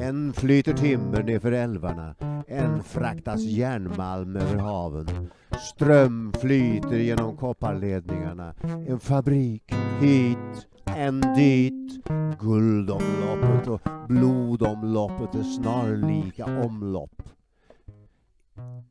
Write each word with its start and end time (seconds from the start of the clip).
En 0.00 0.32
flyter 0.32 0.72
timmer 0.72 1.22
nerför 1.22 1.52
älvarna, 1.52 2.14
en 2.46 2.82
fraktas 2.82 3.40
järnmalm 3.40 4.36
över 4.36 4.56
haven. 4.56 5.30
Ström 5.74 6.32
flyter 6.32 6.98
genom 6.98 7.36
kopparledningarna, 7.36 8.54
en 8.88 9.00
fabrik 9.00 9.74
hit, 10.00 10.66
en 10.84 11.20
dit. 11.20 12.04
Guldomloppet 12.40 13.68
och 13.68 13.80
blodomloppet 14.08 15.34
är 15.34 15.42
snarlika 15.42 16.64
omlopp. 16.64 17.22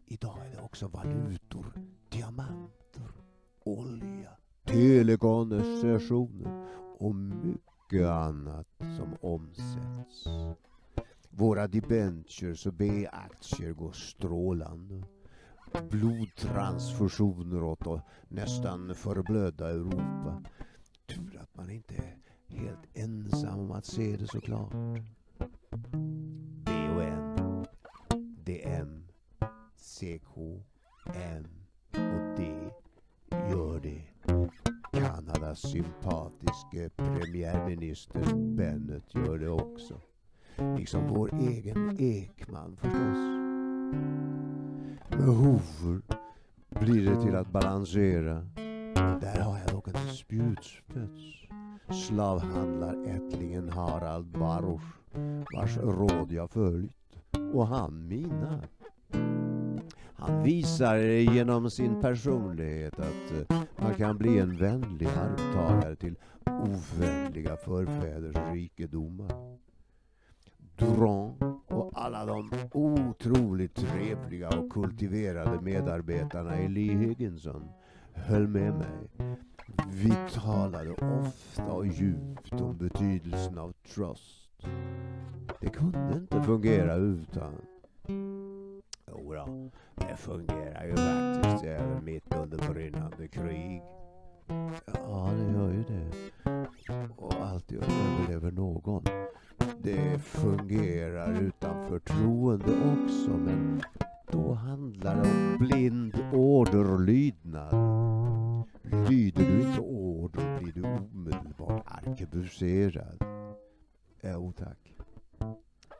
Idag 0.05 0.38
är 0.45 0.52
det 0.55 0.61
också 0.61 0.88
valutor, 0.88 1.66
diamanter, 2.09 3.11
olja, 3.64 4.29
telekonversationer 4.66 6.66
och 7.00 7.16
mycket 7.16 7.77
mycket 7.91 8.07
annat 8.07 8.68
som 8.79 9.15
omsätts. 9.21 10.27
Våra 11.29 11.68
debentures 11.68 12.65
och 12.65 12.73
B-aktier 12.73 13.73
går 13.73 13.91
strålande. 13.91 15.04
Blodtransfusioner 15.89 17.63
åt 17.63 17.87
och 17.87 18.00
nästan 18.27 18.96
förblöda 18.96 19.69
Europa. 19.69 20.43
Tur 21.05 21.39
att 21.41 21.55
man 21.55 21.69
inte 21.69 21.96
är 21.96 22.18
helt 22.47 22.87
ensam 22.93 23.60
om 23.60 23.71
att 23.71 23.86
se 23.86 24.18
det 24.18 24.27
såklart. 24.27 24.74
BON, 26.65 27.65
DM, 28.46 29.07
CK, 29.77 30.38
M 31.15 31.47
och 31.91 32.38
D 32.38 32.69
gör 33.31 33.80
det. 33.80 34.03
Kanadas 35.08 35.59
sympatiske 35.59 36.89
premiärminister 36.95 38.36
Bennett 38.36 39.16
gör 39.16 39.38
det 39.38 39.50
också. 39.50 39.94
Liksom 40.77 41.08
vår 41.08 41.33
egen 41.33 41.97
Ekman 42.00 42.75
förstås. 42.75 43.17
Med 45.09 45.35
hovor 45.35 46.02
blir 46.69 47.09
det 47.09 47.22
till 47.22 47.35
att 47.35 47.52
balansera. 47.52 48.45
Där 49.22 49.41
har 49.41 49.59
jag 49.59 49.69
dock 49.72 49.88
en 49.88 50.13
spjutspets. 50.13 51.22
Slavhandlarättlingen 52.08 53.69
Harald 53.69 54.28
Baruch 54.28 54.81
vars 55.55 55.78
råd 55.78 56.31
jag 56.31 56.52
följt 56.52 56.94
och 57.53 57.67
han 57.67 58.08
mina. 58.08 58.61
Han 60.28 60.44
visar 60.44 60.97
genom 61.33 61.70
sin 61.70 62.02
personlighet 62.02 63.00
att 63.00 63.50
eh, 63.50 63.61
man 63.78 63.95
kan 63.95 64.17
bli 64.17 64.39
en 64.39 64.58
vänlig 64.58 65.08
arvtagare 65.08 65.95
till 65.95 66.16
ovänliga 66.45 67.58
förfäders 67.58 68.36
rikedomar. 68.53 69.58
Durand 70.75 71.42
och 71.67 71.92
alla 71.95 72.25
de 72.25 72.52
otroligt 72.73 73.75
trevliga 73.75 74.50
och 74.50 74.72
kultiverade 74.72 75.61
medarbetarna 75.61 76.62
i 76.62 76.67
Lee 76.67 76.97
Higginson 76.97 77.69
höll 78.14 78.47
med 78.47 78.73
mig. 78.73 79.09
Vi 79.91 80.14
talade 80.34 80.91
ofta 80.91 81.66
och 81.66 81.88
djupt 81.88 82.62
om 82.62 82.78
betydelsen 82.78 83.58
av 83.58 83.72
trust. 83.72 84.67
Det 85.62 85.69
kunde 85.69 86.14
inte 86.17 86.41
fungera 86.41 86.95
utan. 86.95 87.53
Jodå, 89.08 89.72
det 89.95 90.16
fungerar 90.17 90.86
ju 90.86 90.95
faktiskt 90.95 91.63
även 91.63 92.05
mitt 92.05 92.36
under 92.36 92.73
brinnande 92.73 93.27
krig. 93.27 93.81
Ja, 94.94 95.31
det 95.38 95.52
gör 95.53 95.72
ju 95.72 95.83
det. 95.83 96.11
Och 97.17 97.33
alltid 97.33 97.78
överlever 97.78 98.52
någon. 98.52 99.03
Det 99.80 100.19
fungerar 100.19 101.41
utan 101.41 101.88
förtroende 101.88 102.72
också, 102.72 103.29
men 103.29 103.81
då 104.31 104.53
handlar 104.53 105.16
det 105.16 105.22
om 105.22 105.57
blind 105.59 106.16
orderlydnad. 106.34 107.74
Lyder 109.09 109.45
du 109.45 109.62
inte 109.62 109.81
order 109.81 110.59
blir 110.59 110.74
du 110.74 110.84
omedelbart 110.84 111.84
arkebuserad. 111.85 113.18
Jo 114.22 114.47
äh, 114.47 114.66
tack. 114.66 114.94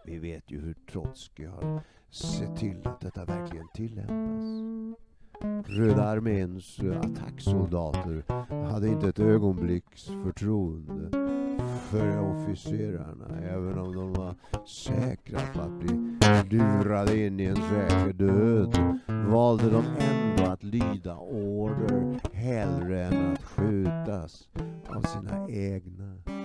Vi 0.06 0.18
vet 0.19 0.51
ju 0.51 0.62
hur 0.62 0.74
Trotskij 0.74 1.45
har 1.45 1.81
se 2.09 2.47
till 2.47 2.88
att 2.88 3.01
detta 3.01 3.25
verkligen 3.25 3.68
tillämpas. 3.73 4.68
Röda 5.66 6.03
arméns 6.03 6.79
attacksoldater 7.03 8.23
hade 8.72 8.88
inte 8.88 9.09
ett 9.09 9.19
ögonblicks 9.19 10.06
förtroende 10.23 11.09
för 11.90 12.19
officerarna 12.19 13.40
även 13.50 13.79
om 13.79 13.95
de 13.95 14.13
var 14.13 14.35
säkra 14.66 15.40
på 15.53 15.62
att 15.62 15.79
bli 15.79 16.18
lurade 16.57 17.25
in 17.25 17.40
i 17.40 17.44
en 17.44 17.56
säker 17.56 18.13
död 18.13 19.00
valde 19.07 19.69
de 19.69 19.85
ändå 20.00 20.44
att 20.44 20.63
lyda 20.63 21.18
order 21.18 22.19
hellre 22.34 23.06
än 23.06 23.34
att 23.34 23.44
skjutas 23.44 24.47
av 24.88 25.01
sina 25.01 25.50
egna. 25.50 26.37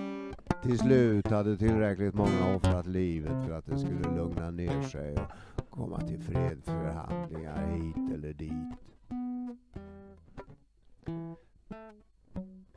Till 0.63 0.79
slut 0.79 1.27
hade 1.27 1.57
tillräckligt 1.57 2.13
många 2.13 2.55
offrat 2.55 2.87
livet 2.87 3.45
för 3.45 3.51
att 3.51 3.65
det 3.65 3.77
skulle 3.77 4.15
lugna 4.15 4.51
ner 4.51 4.81
sig 4.81 5.17
och 5.55 5.69
komma 5.69 5.99
till 5.99 6.19
fredsförhandlingar 6.19 7.67
hit 7.67 8.13
eller 8.13 8.33
dit. 8.33 8.77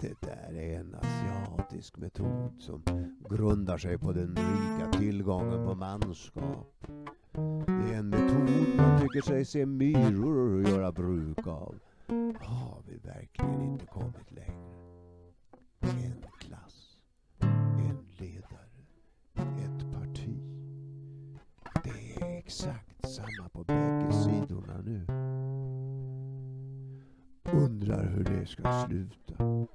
Det 0.00 0.20
där 0.20 0.54
är 0.54 0.78
en 0.80 0.94
asiatisk 0.94 1.96
metod 1.96 2.52
som 2.58 2.82
grundar 3.30 3.78
sig 3.78 3.98
på 3.98 4.12
den 4.12 4.36
rika 4.36 4.98
tillgången 4.98 5.66
på 5.66 5.74
manskap. 5.74 6.86
Det 7.66 7.94
är 7.94 7.98
en 7.98 8.08
metod 8.08 8.76
man 8.76 9.00
tycker 9.00 9.22
sig 9.22 9.44
se 9.44 9.66
myror 9.66 10.68
göra 10.68 10.92
bruk 10.92 11.46
av. 11.46 11.74
Har 12.40 12.82
vi 12.88 12.96
verkligen 12.96 13.62
inte 13.62 13.86
kommit 13.86 14.30
längre? 14.30 14.76
Än. 15.80 16.25
Exakt 22.56 23.08
samma 23.08 23.48
på 23.48 23.64
bägge 23.64 24.12
sidorna 24.12 24.80
nu. 24.84 25.06
Undrar 27.52 28.06
hur 28.06 28.24
det 28.24 28.46
ska 28.46 28.86
sluta. 28.86 29.66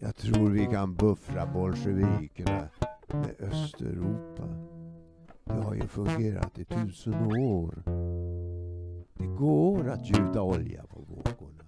Jag 0.00 0.16
tror 0.16 0.50
vi 0.50 0.66
kan 0.66 0.94
buffra 0.94 1.46
bolsjevikerna 1.46 2.68
med 3.08 3.34
Östeuropa. 3.38 4.42
Det 5.44 5.62
har 5.62 5.74
ju 5.74 5.88
fungerat 5.88 6.58
i 6.58 6.64
tusen 6.64 7.14
år. 7.36 7.82
Det 9.14 9.26
går 9.26 9.88
att 9.88 10.08
gjuta 10.08 10.42
olja 10.42 10.84
på 10.86 11.00
vågorna. 11.00 11.64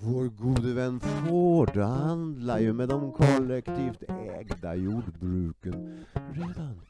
Vår 0.00 0.28
gode 0.28 0.74
vän 0.74 1.00
Ford 1.00 1.76
handlar 1.76 2.58
ju 2.58 2.72
med 2.72 2.88
de 2.88 3.12
kollektivt 3.12 4.02
ägda 4.08 4.74
jordbruken 4.74 6.04
redan. 6.32 6.80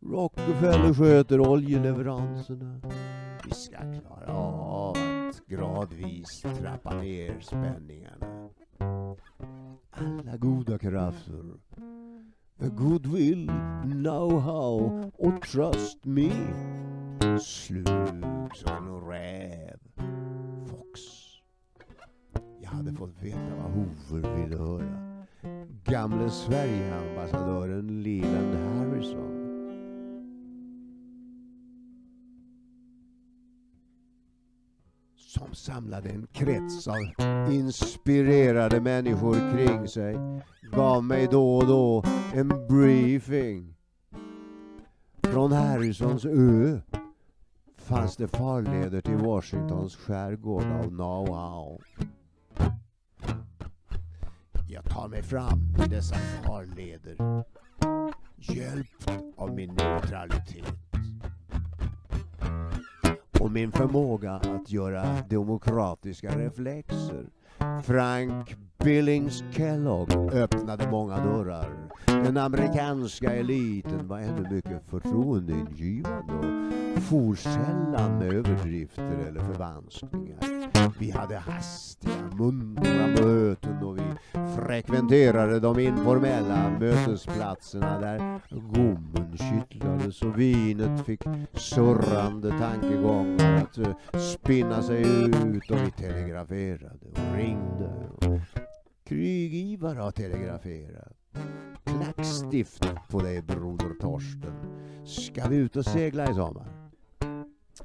Rockefeller 0.00 0.94
sköter 0.94 1.40
oljeleveranserna. 1.40 2.80
Vi 3.44 3.50
ska 3.50 3.78
klara 3.78 4.32
av 4.36 4.96
att 5.28 5.46
gradvis 5.46 6.42
trappa 6.58 6.94
ner 6.94 7.40
spänningarna. 7.40 8.48
Alla 9.90 10.36
goda 10.36 10.78
krafter 10.78 11.44
goodwill, 12.66 13.50
know-how 13.84 15.10
och 15.18 15.42
trust 15.42 16.04
me 16.04 16.30
slug 17.40 18.54
som 18.54 18.88
en 18.88 19.00
räv. 19.08 19.78
Fox. 20.66 21.00
Jag 22.60 22.70
hade 22.70 22.92
fått 22.92 23.22
veta 23.22 23.54
vad 23.62 23.72
Hoover 23.72 24.36
ville 24.36 24.56
höra. 24.56 25.24
Gamle 25.84 26.30
Sverigeambassadören 26.30 28.02
Leland 28.02 28.54
Harrison. 28.54 29.37
Som 35.28 35.54
samlade 35.54 36.08
en 36.08 36.26
krets 36.32 36.88
av 36.88 36.96
inspirerade 37.52 38.80
människor 38.80 39.52
kring 39.52 39.88
sig. 39.88 40.16
Gav 40.72 41.04
mig 41.04 41.28
då 41.30 41.56
och 41.56 41.66
då 41.66 42.04
en 42.34 42.48
briefing. 42.68 43.74
Från 45.22 45.52
Harrisons 45.52 46.24
ö 46.24 46.80
fanns 47.76 48.16
det 48.16 48.28
farleder 48.28 49.00
till 49.00 49.16
Washingtons 49.16 49.96
skärgård 49.96 50.64
av 50.64 50.92
Nauau. 50.92 51.80
Jag 54.68 54.84
tar 54.84 55.08
mig 55.08 55.22
fram 55.22 55.74
i 55.84 55.88
dessa 55.88 56.16
farleder 56.16 57.44
hjälpt 58.36 59.10
av 59.36 59.54
min 59.54 59.74
neutralitet. 59.74 60.87
Och 63.40 63.50
min 63.52 63.72
förmåga 63.72 64.32
att 64.32 64.70
göra 64.70 65.04
demokratiska 65.28 66.38
reflexer. 66.38 67.26
Frank 67.84 68.56
Billings 68.84 69.44
Kellogg 69.52 70.12
öppnade 70.32 70.90
många 70.90 71.24
dörrar. 71.24 71.70
Den 72.06 72.36
amerikanska 72.36 73.34
eliten 73.34 74.08
var 74.08 74.18
ännu 74.18 74.50
mycket 74.50 74.82
förtroendeingivande 74.90 76.34
och 76.96 77.02
for 77.02 77.34
sällan 77.34 78.18
med 78.18 78.32
överdrifter 78.32 79.26
eller 79.28 79.40
förvanskningar. 79.40 80.47
Vi 80.98 81.10
hade 81.10 81.36
hastiga, 81.36 82.30
muntra 82.38 83.06
möten 83.06 83.82
och 83.82 83.98
vi 83.98 84.02
frekventerade 84.56 85.60
de 85.60 85.78
informella 85.78 86.78
mötesplatserna 86.80 88.00
där 88.00 88.40
gommen 88.50 89.36
kittlades 89.36 90.22
och 90.22 90.40
vinet 90.40 91.06
fick 91.06 91.22
surrande 91.52 92.50
tankegångar 92.50 93.62
att 93.62 93.78
eh, 93.78 94.18
spinna 94.18 94.82
sig 94.82 95.02
ut 95.02 95.70
och 95.70 95.78
vi 95.78 95.90
telegraferade 95.90 97.06
och 97.10 97.36
ringde. 97.36 98.10
Krig-Ivar 99.04 99.94
har 99.94 100.10
telegraferat. 100.10 101.12
Klackstift 101.84 102.86
på 103.08 103.20
dig 103.20 103.42
broder 103.42 103.94
Torsten. 104.00 104.54
Ska 105.06 105.48
vi 105.48 105.56
ut 105.56 105.76
och 105.76 105.84
segla 105.84 106.30
i 106.30 106.34
sommar? 106.34 106.66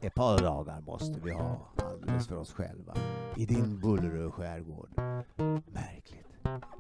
Ett 0.01 0.15
par 0.15 0.39
dagar 0.39 0.81
måste 0.81 1.19
vi 1.23 1.31
ha 1.31 1.72
alldeles 2.03 2.27
för 2.27 2.37
oss 2.37 2.53
själva 2.53 2.93
i 3.35 3.45
din 3.45 3.79
Bullerö 3.79 4.31
skärgård. 4.31 4.89
Märkligt. 5.65 6.27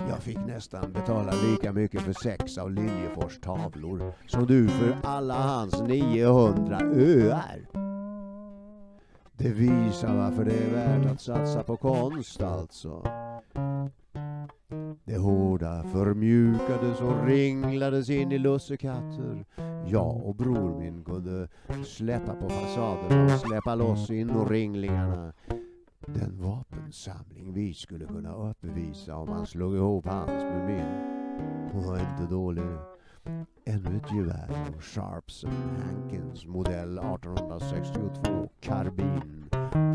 Jag 0.09 0.19
fick 0.19 0.37
nästan 0.37 0.93
betala 0.93 1.31
lika 1.31 1.73
mycket 1.73 2.01
för 2.01 2.13
sex 2.13 2.57
av 2.57 2.71
Liljefors 2.71 3.39
tavlor 3.39 4.13
som 4.27 4.45
du 4.45 4.67
för 4.67 4.97
alla 5.03 5.33
hans 5.33 5.81
900 5.81 6.79
öar. 6.79 7.67
Det 9.37 9.49
visar 9.49 10.17
varför 10.17 10.45
det 10.45 10.57
är 10.57 10.71
värt 10.71 11.11
att 11.11 11.21
satsa 11.21 11.63
på 11.63 11.77
konst 11.77 12.41
alltså. 12.41 13.03
Det 15.03 15.17
hårda 15.17 15.83
förmjukades 15.83 17.01
och 17.01 17.25
ringlades 17.25 18.09
in 18.09 18.31
i 18.31 18.37
lussekatter. 18.37 19.45
Jag 19.85 20.25
och 20.25 20.35
bror 20.35 20.79
min 20.79 21.03
kunde 21.03 21.47
släppa 21.85 22.35
på 22.35 22.49
fasaden 22.49 23.25
och 23.25 23.31
släppa 23.31 23.75
loss 23.75 24.09
inringlingarna. 24.09 25.33
Den 26.05 26.41
vapensamling 26.41 27.53
vi 27.53 27.73
skulle 27.73 28.05
kunna 28.05 28.35
uppvisa 28.35 29.15
om 29.15 29.29
man 29.29 29.45
slog 29.45 29.75
ihop 29.75 30.05
hans 30.05 30.43
med 30.43 30.65
min. 30.65 31.13
Hon 31.71 31.83
var 31.87 31.99
inte 31.99 32.33
dålig. 32.33 32.63
Ännu 33.65 33.97
ett 33.97 34.15
gevär 34.15 34.49
av 34.67 34.81
Sharps 34.81 35.45
Hankins 35.45 36.45
modell 36.45 36.97
1862 36.97 38.49
karbin 38.59 39.49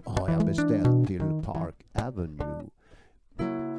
har 0.04 0.28
jag 0.28 0.46
beställt 0.46 1.06
till 1.06 1.42
Park 1.44 1.86
Avenue 1.92 2.68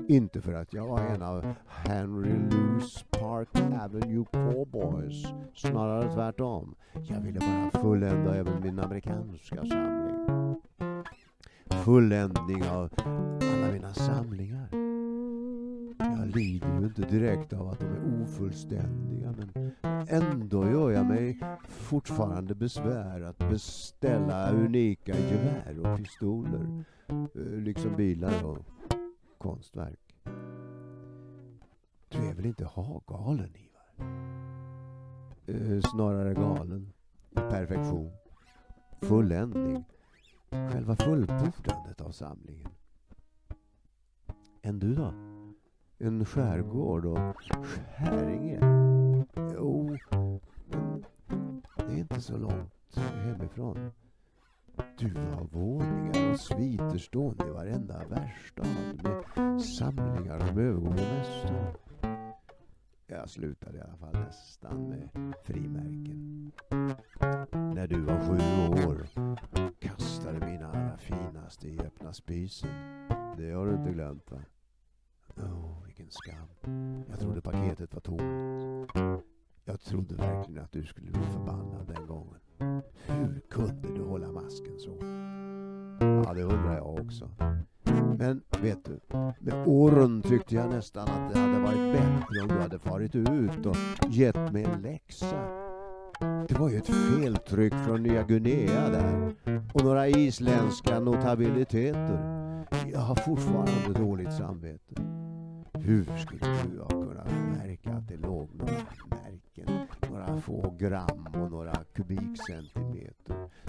inte 0.09 0.41
för 0.41 0.53
att 0.53 0.73
jag 0.73 0.87
var 0.87 0.99
en 0.99 1.21
av 1.21 1.53
Henry 1.67 2.33
Louis 2.49 3.05
Park 3.09 3.47
Avenue 3.55 4.25
Cowboys. 4.31 5.25
Snarare 5.55 6.13
tvärtom. 6.13 6.75
Jag 7.09 7.21
ville 7.21 7.39
bara 7.39 7.81
fullända 7.81 8.35
även 8.35 8.63
min 8.63 8.79
amerikanska 8.79 9.55
samling. 9.55 10.55
Fulländning 11.69 12.63
av 12.63 12.89
alla 13.41 13.71
mina 13.71 13.93
samlingar. 13.93 14.69
Jag 15.99 16.35
lider 16.35 16.79
ju 16.79 16.85
inte 16.85 17.01
direkt 17.01 17.53
av 17.53 17.67
att 17.67 17.79
de 17.79 17.85
är 17.85 18.23
ofullständiga 18.23 19.35
men 19.37 19.71
ändå 20.09 20.69
gör 20.69 20.91
jag 20.91 21.05
mig 21.05 21.39
fortfarande 21.67 22.55
besvär 22.55 23.21
att 23.21 23.37
beställa 23.37 24.51
unika 24.51 25.13
gevär 25.17 25.79
och 25.79 25.97
pistoler. 25.97 26.83
Eh, 27.09 27.61
liksom 27.61 27.95
bilar 27.95 28.45
och 28.45 28.78
konstverk. 29.39 30.15
Du 32.09 32.17
är 32.17 32.33
väl 32.33 32.45
inte 32.45 32.65
ha-galen, 32.65 33.55
Ivar? 33.55 34.09
Eh, 35.45 35.81
snarare 35.81 36.33
galen. 36.33 36.93
Perfektion. 37.33 38.11
Fulländning. 39.01 39.83
Själva 40.49 40.95
fullbordandet 40.95 42.01
av 42.01 42.11
samlingen. 42.11 42.71
Än 44.61 44.79
du 44.79 44.95
då? 44.95 45.13
En 45.97 46.25
skärgård 46.25 47.05
och 47.05 47.35
Skäringe? 47.65 48.59
Jo, 49.55 49.97
men 50.65 51.03
det 51.77 51.93
är 51.93 51.97
inte 51.97 52.21
så 52.21 52.37
långt 52.37 52.73
hemifrån. 52.95 53.91
Du 54.99 55.19
har 55.19 55.43
våningar 55.43 56.31
och 56.31 56.39
sviter 56.39 56.97
stående 56.97 57.47
i 57.47 57.49
varenda 57.49 58.05
värstad 58.07 58.67
med 59.03 59.61
samlingar 59.61 60.39
som 60.39 60.57
övergår 60.57 60.93
det 60.93 61.17
mesta. 61.17 61.73
Jag 63.07 63.29
slutade 63.29 63.77
i 63.77 63.81
alla 63.81 63.97
fall 63.97 64.13
nästan 64.13 64.89
med 64.89 65.33
frimärken. 65.43 66.51
När 67.51 67.87
du 67.87 68.01
var 68.01 68.19
sju 68.19 68.87
år 68.87 69.07
kastade 69.79 70.45
mina 70.45 70.67
allra 70.67 70.97
finaste 70.97 71.67
i 71.67 71.79
öppna 71.79 72.13
spisen. 72.13 72.69
Det 73.37 73.51
har 73.51 73.65
du 73.65 73.75
inte 73.75 73.91
glömt 73.91 74.31
va? 74.31 74.41
Åh, 75.37 75.43
oh, 75.43 75.85
vilken 75.85 76.07
skam. 76.09 76.49
Jag 77.09 77.19
trodde 77.19 77.41
paketet 77.41 77.93
var 77.93 78.01
tomt. 78.01 78.91
Jag 79.65 79.81
trodde 79.81 80.15
verkligen 80.15 80.63
att 80.63 80.71
du 80.71 80.85
skulle 80.85 81.11
bli 81.11 81.21
förbannad 81.21 81.87
den 81.95 82.07
gången. 82.07 82.39
Hur 83.09 83.41
kunde 83.49 83.87
du 83.95 84.03
hålla 84.03 84.31
masken 84.31 84.79
så? 84.79 84.97
Ja, 85.99 86.33
det 86.33 86.43
undrar 86.43 86.75
jag 86.75 86.99
också. 86.99 87.29
Men 88.17 88.41
vet 88.61 88.85
du, 88.85 88.99
med 89.39 89.67
åren 89.67 90.21
tyckte 90.21 90.55
jag 90.55 90.69
nästan 90.69 91.07
att 91.07 91.33
det 91.33 91.39
hade 91.39 91.59
varit 91.59 91.93
bättre 91.93 92.41
om 92.41 92.47
du 92.47 92.59
hade 92.59 92.79
farit 92.79 93.15
ut 93.15 93.65
och 93.65 93.75
gett 94.09 94.51
mig 94.53 94.63
en 94.63 94.81
läxa. 94.81 95.37
Det 96.19 96.59
var 96.59 96.69
ju 96.69 96.77
ett 96.77 96.87
feltryck 96.87 97.73
från 97.73 98.03
Nya 98.03 98.23
Guinea 98.23 98.89
där 98.89 99.35
och 99.73 99.83
några 99.83 100.07
isländska 100.07 100.99
notabiliteter. 100.99 102.19
Jag 102.91 102.99
har 102.99 103.15
fortfarande 103.15 103.99
dåligt 103.99 104.33
samvete. 104.33 104.95
Hur 105.73 106.17
skulle 106.17 106.45
du 106.71 106.79
ha 106.81 106.89
kunnat 106.89 107.31
märka 107.57 107.89
att 107.89 108.07
det 108.07 108.17
låg 108.17 108.49
några 108.55 108.73
märken, 109.09 109.87
några 110.09 110.41
få 110.41 110.75
gram 110.79 111.27
och 111.33 111.51
några 111.51 111.73
kubikcentimeter 111.93 112.88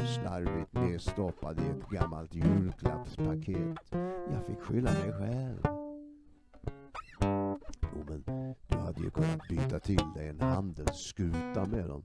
slarvigt 0.06 0.72
nedstoppad 0.72 1.60
i 1.60 1.62
ett 1.62 1.88
gammalt 1.90 2.34
julklappspaket? 2.34 3.78
Jag 4.32 4.46
fick 4.46 4.60
skylla 4.60 4.90
mig 4.92 5.12
själv. 5.12 5.62
Jo, 7.20 8.04
men 8.08 8.24
du 8.68 8.76
hade 8.76 9.00
ju 9.00 9.10
kunnat 9.10 9.48
byta 9.48 9.78
till 9.78 10.12
dig 10.14 10.28
en 10.28 10.40
handelsskuta 10.40 11.66
med 11.66 11.88
dem. 11.88 12.02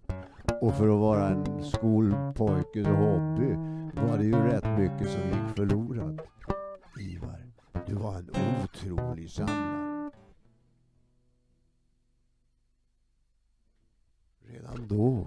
Och 0.62 0.74
för 0.74 0.88
att 0.88 1.00
vara 1.00 1.27
en 1.27 1.63
skolpojkes 1.63 2.88
hobby 2.88 3.55
var 3.93 4.17
det 4.17 4.25
ju 4.25 4.36
rätt 4.36 4.79
mycket 4.79 5.10
som 5.10 5.22
gick 5.22 5.55
förlorat. 5.55 6.27
Ivar, 7.00 7.51
du 7.88 7.96
var 7.96 8.15
en 8.15 8.29
otrolig 8.63 9.29
samlare. 9.29 10.12
Redan 14.48 14.88
då. 14.88 15.25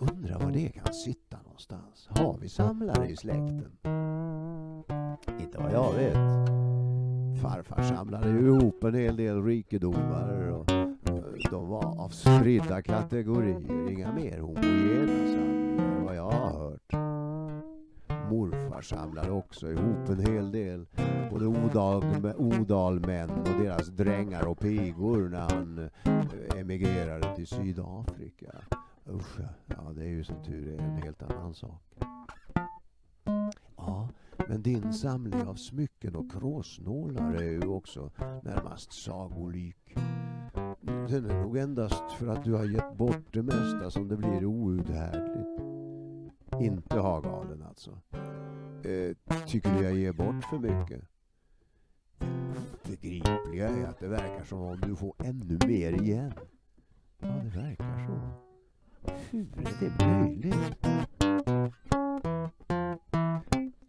Jag 0.00 0.10
undrar 0.10 0.38
var 0.38 0.52
det 0.52 0.68
kan 0.68 0.94
sitta 0.94 1.38
någonstans. 1.42 2.08
Har 2.08 2.38
vi 2.40 2.48
samlare 2.48 3.08
i 3.08 3.16
släkten? 3.16 3.72
Inte 5.40 5.58
vad 5.58 5.72
jag 5.72 5.92
vet. 5.92 6.14
Farfar 7.42 7.82
samlade 7.82 8.30
ju 8.30 8.46
ihop 8.46 8.84
en 8.84 8.94
hel 8.94 9.16
del 9.16 9.44
rikedomar 9.44 10.50
och 10.50 10.70
eh, 10.72 10.86
de 11.50 11.68
var 11.68 12.00
av 12.00 12.08
spridda 12.08 12.82
kategorier. 12.82 13.90
Inga 13.90 14.12
mer 14.12 14.38
homogena 14.38 15.32
samlingar 15.32 16.00
vad 16.04 16.16
jag 16.16 16.30
har 16.30 16.58
hört. 16.58 16.92
Morfar 18.30 18.82
samlade 18.82 19.30
också 19.30 19.70
ihop 19.70 20.08
en 20.08 20.26
hel 20.26 20.52
del 20.52 20.86
både 21.30 21.46
odalmän 22.36 23.30
och 23.30 23.62
deras 23.62 23.86
drängar 23.86 24.46
och 24.46 24.58
pigor 24.58 25.28
när 25.28 25.40
han 25.40 25.90
eh, 26.04 26.60
emigrerade 26.60 27.36
till 27.36 27.46
Sydafrika. 27.46 28.52
Usch, 29.08 29.40
ja 29.66 29.92
det 29.94 30.02
är 30.02 30.08
ju 30.08 30.24
som 30.24 30.42
tur 30.42 30.68
är 30.68 30.78
en 30.78 30.96
helt 31.02 31.22
annan 31.22 31.54
sak. 31.54 31.82
Ja, 33.76 34.08
men 34.48 34.62
din 34.62 34.92
samling 34.92 35.42
av 35.42 35.54
smycken 35.54 36.16
och 36.16 36.32
kråsnålar 36.32 37.34
är 37.34 37.50
ju 37.50 37.66
också 37.66 38.10
närmast 38.42 38.92
sagolik. 38.92 39.94
Den 40.80 41.30
är 41.30 41.42
nog 41.42 41.56
endast 41.56 42.12
för 42.18 42.26
att 42.26 42.44
du 42.44 42.52
har 42.52 42.64
gett 42.64 42.96
bort 42.96 43.32
det 43.32 43.42
mesta 43.42 43.90
som 43.90 44.08
det 44.08 44.16
blir 44.16 44.44
outhärdligt. 44.44 45.60
Inte 46.60 46.98
ha 46.98 47.20
galen 47.20 47.62
alltså. 47.62 47.90
Eh, 48.84 49.16
tycker 49.46 49.78
du 49.78 49.84
jag 49.84 49.94
ger 49.94 50.12
bort 50.12 50.44
för 50.44 50.58
mycket? 50.58 51.04
Det 52.82 53.00
Begripliga 53.00 53.68
är 53.68 53.84
att 53.84 53.98
det 53.98 54.08
verkar 54.08 54.44
som 54.44 54.60
om 54.60 54.80
du 54.80 54.96
får 54.96 55.14
ännu 55.18 55.58
mer 55.66 56.02
igen. 56.02 56.32
Ja, 57.18 57.28
det 57.28 57.58
verkar 57.58 58.06
så. 58.06 58.45
Hur 59.30 59.46
är 59.56 59.72
det 59.80 60.06
möjligt. 60.06 60.86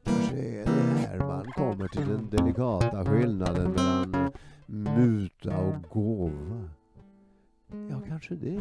Kanske 0.03 0.37
är 0.37 0.65
det 0.65 1.07
här 1.07 1.19
man 1.19 1.45
kommer 1.45 1.87
till 1.87 2.07
den 2.07 2.29
delikata 2.29 3.05
skillnaden 3.05 3.71
mellan 3.71 4.31
muta 4.65 5.57
och 5.57 5.83
gåva. 5.89 6.69
Ja, 7.89 8.01
kanske 8.07 8.35
det. 8.35 8.59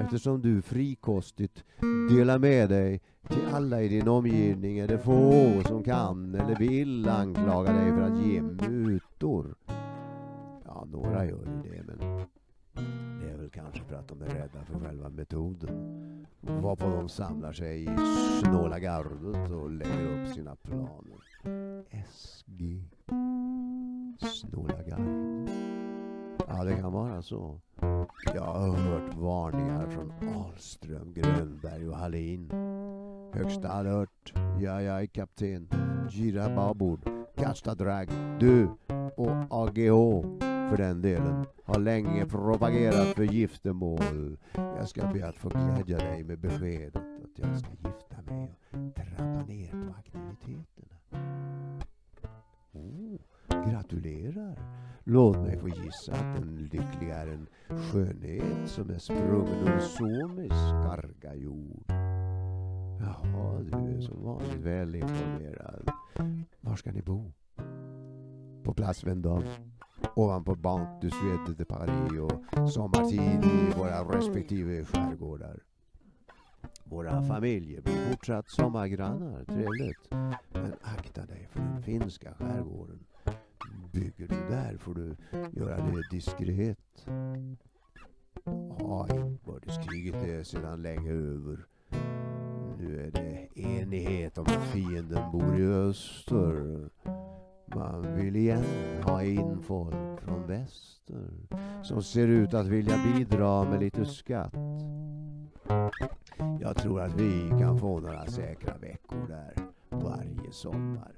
Eftersom 0.00 0.40
du 0.40 0.62
frikostigt 0.62 1.64
delar 2.10 2.38
med 2.38 2.68
dig 2.68 3.00
till 3.28 3.46
alla 3.52 3.82
i 3.82 3.88
din 3.88 4.08
omgivning 4.08 4.78
är 4.78 4.88
det 4.88 4.98
få 4.98 5.62
som 5.68 5.82
kan 5.82 6.34
eller 6.34 6.58
vill 6.58 7.08
anklaga 7.08 7.72
dig 7.72 7.90
för 7.90 8.02
att 8.02 8.26
ge 8.26 8.42
mutor. 8.42 9.54
Ja, 10.64 10.86
några 10.92 11.26
gör 11.26 11.62
det, 11.64 11.82
men 11.82 12.19
kanske 13.72 13.88
för 13.88 13.96
att 13.96 14.08
de 14.08 14.22
är 14.22 14.26
rädda 14.26 14.64
för 14.64 14.80
själva 14.80 15.08
metoden. 15.08 16.26
Varpå 16.40 16.86
de 16.86 17.08
samlar 17.08 17.52
sig 17.52 17.82
i 17.82 17.88
snåla 18.44 18.78
gardet 18.78 19.50
och 19.50 19.70
lägger 19.70 20.22
upp 20.22 20.34
sina 20.34 20.56
planer. 20.56 21.20
SG. 22.08 22.84
Snåla 24.20 24.82
gardet. 24.82 25.52
Ja, 26.48 26.64
det 26.64 26.76
kan 26.76 26.92
vara 26.92 27.22
så. 27.22 27.60
Jag 28.34 28.42
har 28.42 28.76
hört 28.76 29.14
varningar 29.14 29.86
från 29.86 30.12
Ahlström, 30.36 31.12
Grönberg 31.12 31.88
och 31.88 31.96
Hallin. 31.96 32.50
Högsta 33.32 33.68
alert. 33.68 34.32
Ja, 34.60 34.82
ja, 34.82 35.06
kapten. 35.12 35.68
Gira 36.10 36.56
babord. 36.56 37.00
Kasta 37.36 37.74
drag. 37.74 38.08
Du 38.40 38.68
och 39.16 39.30
AGH 39.50 40.49
för 40.70 40.76
den 40.76 41.02
delen 41.02 41.46
har 41.64 41.80
länge 41.80 42.26
propagerat 42.26 43.08
för 43.14 43.22
giftermål. 43.22 44.38
Jag 44.54 44.88
ska 44.88 45.06
be 45.06 45.28
att 45.28 45.36
få 45.36 45.48
glädja 45.48 45.98
dig 45.98 46.24
med 46.24 46.38
beskedet 46.38 46.96
att 46.96 47.38
jag 47.38 47.58
ska 47.58 47.68
gifta 47.70 48.22
mig 48.32 48.54
och 48.70 48.94
trappa 48.94 49.44
ner 49.46 49.70
på 49.70 49.94
aktiviteterna. 49.98 50.96
Oh, 52.72 53.20
gratulerar! 53.70 54.58
Låt 55.04 55.36
mig 55.36 55.58
få 55.58 55.68
gissa 55.68 56.12
att 56.12 56.36
den 56.36 56.56
lyckliga 56.56 57.16
är 57.16 57.26
en 57.26 57.46
skönhet 57.68 58.68
som 58.68 58.90
är 58.90 58.98
sprungen 58.98 59.68
ur 59.68 59.80
Somis 59.80 60.52
karga 60.84 61.34
jord. 61.34 61.84
Jaha, 63.00 63.60
du 63.62 63.96
är 63.96 64.00
som 64.00 64.24
vanligt 64.24 64.60
välinformerad. 64.60 65.90
Var 66.60 66.76
ska 66.76 66.92
ni 66.92 67.02
bo? 67.02 67.32
På 68.64 68.74
Place 68.74 69.06
Vendôme 69.06 69.70
ovanpå 70.14 70.54
Banque 70.54 71.00
du 71.00 71.10
Suède 71.10 71.54
de 71.58 71.64
Paris 71.64 72.20
och 72.20 72.70
sommartid 72.70 73.44
i 73.44 73.78
våra 73.78 74.18
respektive 74.18 74.84
skärgårdar. 74.84 75.60
Våra 76.84 77.22
familjer 77.22 77.80
blir 77.80 78.10
fortsatt 78.10 78.48
sommargrannar, 78.48 79.44
trevligt. 79.44 80.10
Men 80.52 80.74
akta 80.82 81.26
dig 81.26 81.48
för 81.50 81.60
den 81.60 81.82
finska 81.82 82.34
skärgården. 82.34 83.04
Bygger 83.92 84.28
du 84.28 84.36
där 84.48 84.76
får 84.76 84.94
du 84.94 85.16
göra 85.52 85.76
det 85.76 86.02
diskret. 86.10 87.06
Ja, 88.78 89.08
inbördeskriget 89.10 90.14
är 90.14 90.42
sedan 90.42 90.82
länge 90.82 91.10
över. 91.10 91.66
Nu 92.78 93.06
är 93.06 93.10
det 93.10 93.60
enighet 93.60 94.38
om 94.38 94.44
att 94.44 94.64
fienden 94.72 95.32
bor 95.32 95.60
i 95.60 95.66
öster. 95.66 96.88
Man 97.74 98.16
vill 98.16 98.36
igen 98.36 98.64
ha 99.02 99.22
in 99.22 99.62
folk 99.62 100.20
från 100.20 100.46
väster 100.46 101.30
som 101.82 102.02
ser 102.02 102.28
ut 102.28 102.54
att 102.54 102.66
vilja 102.66 102.94
bidra 103.04 103.64
med 103.64 103.80
lite 103.80 104.04
skatt. 104.04 104.54
Jag 106.60 106.76
tror 106.76 107.00
att 107.00 107.20
vi 107.20 107.48
kan 107.48 107.78
få 107.78 108.00
några 108.00 108.26
säkra 108.26 108.78
veckor 108.78 109.26
där 109.28 109.54
varje 109.88 110.52
sommar. 110.52 111.12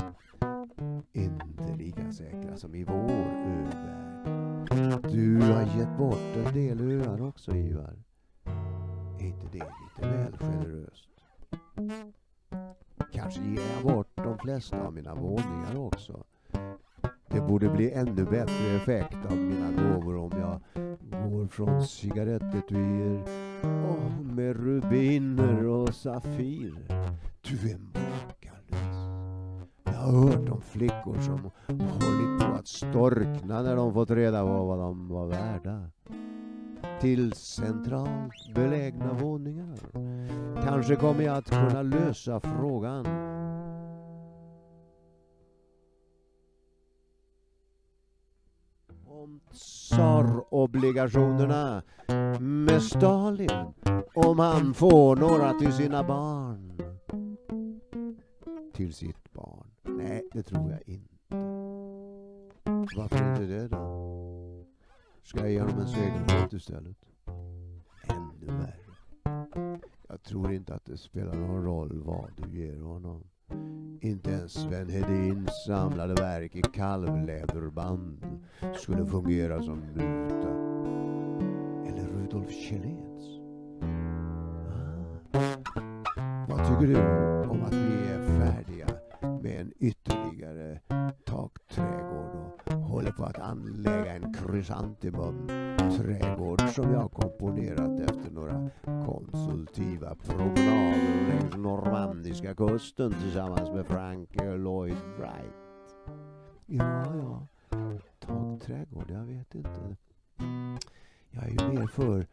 Inte 1.13 1.77
lika 1.77 2.13
säkra 2.13 2.57
som 2.57 2.75
i 2.75 2.85
vår 2.85 3.11
övärld. 3.47 5.03
Du 5.13 5.41
har 5.41 5.63
gett 5.79 5.99
bort 5.99 6.47
en 6.47 6.55
del 6.55 6.81
öar 6.81 7.23
också, 7.23 7.57
Ivar. 7.57 7.97
Är 9.19 9.27
inte 9.27 9.47
det 9.53 9.65
lite 9.83 10.09
väl 10.17 10.37
generöst? 10.39 11.09
Kanske 13.13 13.41
ger 13.41 13.61
jag 13.75 13.95
bort 13.95 14.11
de 14.15 14.39
flesta 14.39 14.87
av 14.87 14.93
mina 14.93 15.15
våningar 15.15 15.77
också. 15.77 16.25
Det 17.35 17.41
borde 17.41 17.69
bli 17.69 17.93
ännu 17.93 18.25
bättre 18.25 18.77
effekt 18.77 19.17
av 19.31 19.37
mina 19.37 19.71
gåvor 19.83 20.17
om 20.17 20.33
jag 20.41 20.61
går 21.31 21.47
från 21.47 21.87
cigarettetuier 21.87 23.23
oh, 23.65 24.23
med 24.35 24.57
rubiner 24.57 25.67
och 25.67 25.95
safirer. 25.95 27.13
Du 27.43 27.71
är 27.71 27.79
makalös. 27.79 28.97
Jag 29.85 29.93
har 29.93 30.13
hört 30.13 30.49
om 30.49 30.61
flickor 30.61 31.21
som 31.21 31.51
hållit 31.67 32.41
på 32.41 32.55
att 32.59 32.69
storkna 32.69 33.63
när 33.63 33.77
de 33.77 33.95
fått 33.95 34.11
reda 34.11 34.43
på 34.43 34.65
vad 34.65 34.79
de 34.79 35.09
var 35.09 35.27
värda. 35.27 35.91
Till 37.01 37.33
centralt 37.33 38.55
belägna 38.55 39.13
våningar. 39.13 39.79
Kanske 40.65 40.97
kommer 40.97 41.23
jag 41.25 41.37
att 41.37 41.51
kunna 41.51 41.83
lösa 41.83 42.41
frågan 42.41 43.32
tsarobligationerna 49.93 51.83
med 52.41 52.83
Stalin 52.83 53.75
om 54.15 54.39
han 54.39 54.75
får 54.75 55.17
några 55.17 55.53
till 55.53 55.73
sina 55.73 56.05
barn. 56.05 56.73
Till 58.75 58.95
sitt 58.95 59.33
barn? 59.33 59.67
Nej, 59.83 60.29
det 60.33 60.43
tror 60.43 60.71
jag 60.71 60.81
inte. 60.87 61.13
Varför 62.97 63.31
inte 63.31 63.43
det 63.43 63.69
då? 63.69 64.65
Ska 65.23 65.41
jag 65.41 65.51
ge 65.51 65.61
honom 65.61 65.79
en 65.79 65.89
segelbåt 65.89 66.53
istället? 66.53 66.97
Ännu 68.03 68.47
värre. 68.47 68.77
Jag 70.09 70.23
tror 70.23 70.53
inte 70.53 70.75
att 70.75 70.85
det 70.85 70.97
spelar 70.97 71.35
någon 71.35 71.65
roll 71.65 72.03
vad 72.03 72.31
du 72.37 72.59
ger 72.59 72.81
honom. 72.81 73.25
Inte 74.01 74.31
ens 74.31 74.53
Sven 74.53 74.89
Hedins 74.89 75.51
samlade 75.67 76.15
verk 76.15 76.57
i 76.57 76.63
kalvläderband 76.63 78.41
skulle 78.77 79.07
fungera 79.07 79.63
som 79.63 79.79
muta. 79.95 80.49
Eller 81.89 82.09
Rudolf 82.09 82.51
Kjelléns. 82.51 83.25
Ah. 85.33 85.53
Vad 86.49 86.69
tycker 86.69 86.87
du 86.95 87.01
om 87.49 87.63
att 87.63 87.75
vi 87.75 88.09
är 88.13 88.39
färdiga 88.39 88.87
med 89.43 89.61
en 89.61 89.73
ytterligare 89.79 90.81
takträdgård 91.25 92.35
och 92.35 92.72
håller 92.93 93.13
på 93.13 93.25
att 93.25 93.39
anlägga 93.39 94.15
en 94.15 94.35
krysantemum-trädgård 94.35 96.69
som 96.69 96.93
jag 96.93 97.13
komponerat 97.13 98.01
efter 98.01 98.31
några 98.31 98.71
konsultiva 98.85 100.15
promenader 100.15 101.27
längs 101.29 101.57
normandiska 101.57 102.55
kusten 102.55 103.15
tillsammans 103.23 103.71
med 103.71 103.87
Frank 103.87 104.35
Lloyd 104.35 104.97
Wright. 105.19 105.55
Ja, 106.67 107.17
ja. 107.17 107.47
Takträdgård, 108.21 109.11
jag 109.11 109.25
vet 109.25 109.55
inte. 109.55 109.97
Jag 111.31 111.45
är 111.45 111.49
ju 111.49 111.69
mer 111.69 111.87
för 111.87 112.19
eh, 112.19 112.27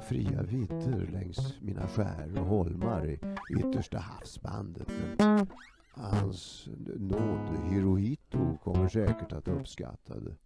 fria 0.00 0.42
vidder 0.42 1.08
längs 1.12 1.60
mina 1.60 1.88
skär 1.88 2.38
och 2.40 2.46
holmar 2.46 3.06
i 3.06 3.20
yttersta 3.58 3.98
havsbandet. 3.98 4.92
Hans 5.90 6.68
nåd 6.96 7.70
Hirohito 7.70 8.58
kommer 8.64 8.88
säkert 8.88 9.32
att 9.32 9.48
uppskatta 9.48 10.20
det. 10.20 10.36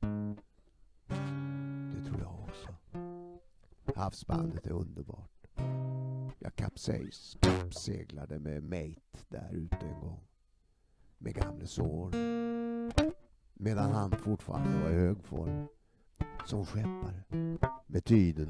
Det 1.95 2.05
tror 2.07 2.21
jag 2.21 2.41
också. 2.49 2.75
Havsbandet 3.97 4.67
är 4.67 4.71
underbart. 4.73 5.47
Jag 6.39 6.57
kapsejs, 6.57 7.37
kapseglade 7.41 8.39
med 8.39 8.63
mate 8.63 9.25
där 9.29 9.51
ute 9.53 9.87
en 9.87 10.01
gång. 10.01 10.21
Med 11.19 11.35
gamle 11.35 11.67
Zorn. 11.67 12.13
Medan 13.55 13.93
han 13.93 14.11
fortfarande 14.11 14.83
var 14.83 14.91
i 14.91 14.95
hög 14.95 15.25
form. 15.25 15.67
Som 16.47 16.67
skeppare. 16.67 17.23
Med 17.87 18.05
tiden, 18.05 18.49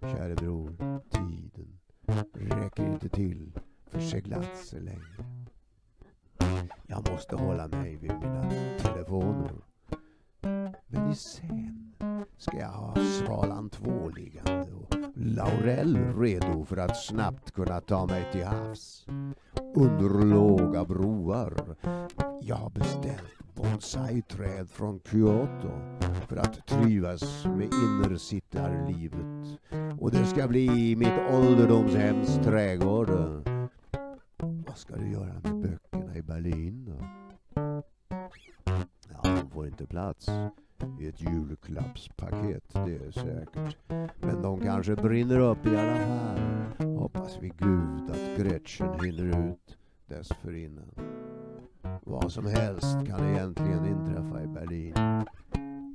käre 0.00 0.34
bror, 0.34 1.00
tiden 1.10 1.78
räcker 2.32 2.92
inte 2.92 3.08
till 3.08 3.52
för 3.86 4.00
seglatser 4.00 4.80
längre. 4.80 5.17
Jag 7.04 7.12
måste 7.12 7.36
hålla 7.36 7.68
mig 7.68 7.96
vid 7.96 8.12
mina 8.12 8.50
telefoner. 8.78 9.52
Men 10.86 11.10
i 11.10 11.14
sen 11.14 11.92
ska 12.36 12.58
jag 12.58 12.68
ha 12.68 12.94
Svalan 12.94 13.70
2 13.70 14.08
liggande 14.08 14.72
och 14.72 14.94
Laurell 15.14 15.98
redo 16.18 16.64
för 16.64 16.76
att 16.76 16.96
snabbt 16.96 17.50
kunna 17.50 17.80
ta 17.80 18.06
mig 18.06 18.32
till 18.32 18.44
havs. 18.44 19.06
Under 19.74 20.24
låga 20.24 20.84
broar. 20.84 21.76
Jag 22.42 22.56
har 22.56 22.70
beställt 22.70 23.54
bonsai-träd 23.54 24.70
från 24.70 25.00
Kyoto 25.10 25.70
för 26.28 26.36
att 26.36 26.66
trivas 26.66 27.44
med 27.44 27.68
innersittarlivet. 27.72 29.58
Och 30.00 30.10
det 30.10 30.26
ska 30.26 30.48
bli 30.48 30.96
mitt 30.96 31.18
ålderdomshems 31.30 32.36
trädgård. 32.44 33.10
Vad 34.66 34.76
ska 34.76 34.96
du 34.96 35.12
göra 35.12 35.40
med 35.42 35.60
böckerna 35.60 36.16
i 36.16 36.22
Berlin 36.22 36.87
plats 40.18 40.50
i 41.00 41.06
ett 41.06 41.20
julklappspaket, 41.20 42.72
det 42.72 42.96
är 42.96 43.10
säkert. 43.10 43.76
Men 44.20 44.42
de 44.42 44.60
kanske 44.60 44.96
brinner 44.96 45.38
upp 45.38 45.66
i 45.66 45.76
alla 45.76 45.96
fall. 45.96 46.96
Hoppas 46.96 47.38
vi 47.40 47.52
gud 47.58 48.10
att 48.10 48.38
Gretchen 48.38 49.00
hinner 49.00 49.50
ut 49.50 49.78
dessförinnan. 50.06 50.90
Vad 52.02 52.32
som 52.32 52.46
helst 52.46 53.06
kan 53.06 53.28
egentligen 53.28 53.86
inträffa 53.86 54.42
i 54.42 54.46
Berlin. 54.46 54.94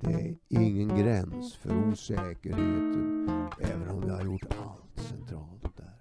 Det 0.02 0.14
är 0.14 0.36
ingen 0.50 0.98
gräns 0.98 1.56
för 1.56 1.90
osäkerheten, 1.90 3.30
även 3.62 3.90
om 3.90 4.02
vi 4.02 4.10
har 4.10 4.24
gjort 4.24 4.46
allt 4.66 5.08
centralt 5.08 5.78
där 5.78 5.94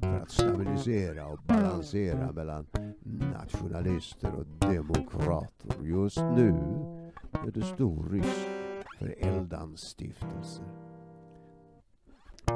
för 0.00 0.20
att 0.22 0.30
stabilisera 0.30 1.26
och 1.26 1.38
balansera 1.46 2.32
mellan 2.32 2.66
nationalister 3.32 4.34
och 4.34 4.46
demokrater. 4.70 5.70
Just 5.82 6.20
nu 6.20 6.54
är 7.46 7.60
Storrysk 7.60 7.74
stor 7.74 8.10
risk 8.10 8.30
för. 8.98 10.62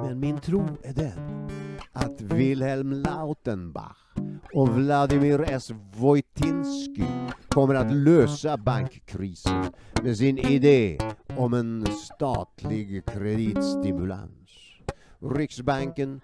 Men 0.02 0.20
min 0.20 0.40
tro 0.40 0.66
är 0.82 0.92
den 0.92 1.49
att 1.92 2.20
Wilhelm 2.20 2.92
Lautenbach 2.92 4.14
och 4.54 4.68
Vladimir 4.68 5.40
S. 5.40 5.70
Wojtinski 5.97 7.06
kommer 7.49 7.75
att 7.75 7.92
lösa 7.92 8.56
bankkrisen 8.56 9.64
med 10.02 10.16
sin 10.16 10.38
idé 10.38 10.99
om 11.37 11.54
en 11.54 11.87
statlig 11.87 13.04
kreditstimulans. 13.06 14.50
Riksbanken 15.18 16.20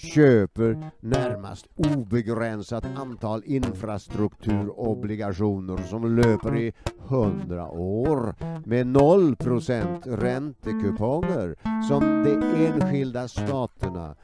köper 0.00 0.90
närmast 1.00 1.66
obegränsat 1.76 2.84
antal 2.96 3.42
infrastrukturobligationer 3.44 5.76
som 5.76 6.16
löper 6.16 6.56
i 6.56 6.72
hundra 6.98 7.68
år 7.70 8.34
med 8.68 8.86
noll 8.86 9.36
procent 9.36 10.06
räntekuponger 10.06 11.56
som 11.88 12.24
de 12.24 12.32
enskilda 12.66 13.28
staterna, 13.28 14.14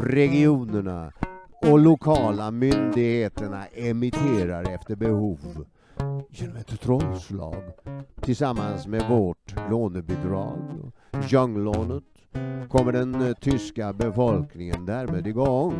regionerna 0.00 1.12
och 1.62 1.78
lokala 1.78 2.50
myndigheterna 2.50 3.66
emitterar 3.66 4.74
efter 4.74 4.96
behov 4.96 5.66
genom 6.30 6.56
ett 6.56 6.80
trollslag 6.80 7.62
tillsammans 8.20 8.86
med 8.86 9.08
vårt 9.08 9.54
lånebidrag, 9.70 10.92
Younglånet, 11.32 12.04
kommer 12.68 12.92
den 12.92 13.14
eh, 13.14 13.34
tyska 13.34 13.92
befolkningen 13.92 14.86
därmed 14.86 15.26
igång 15.26 15.74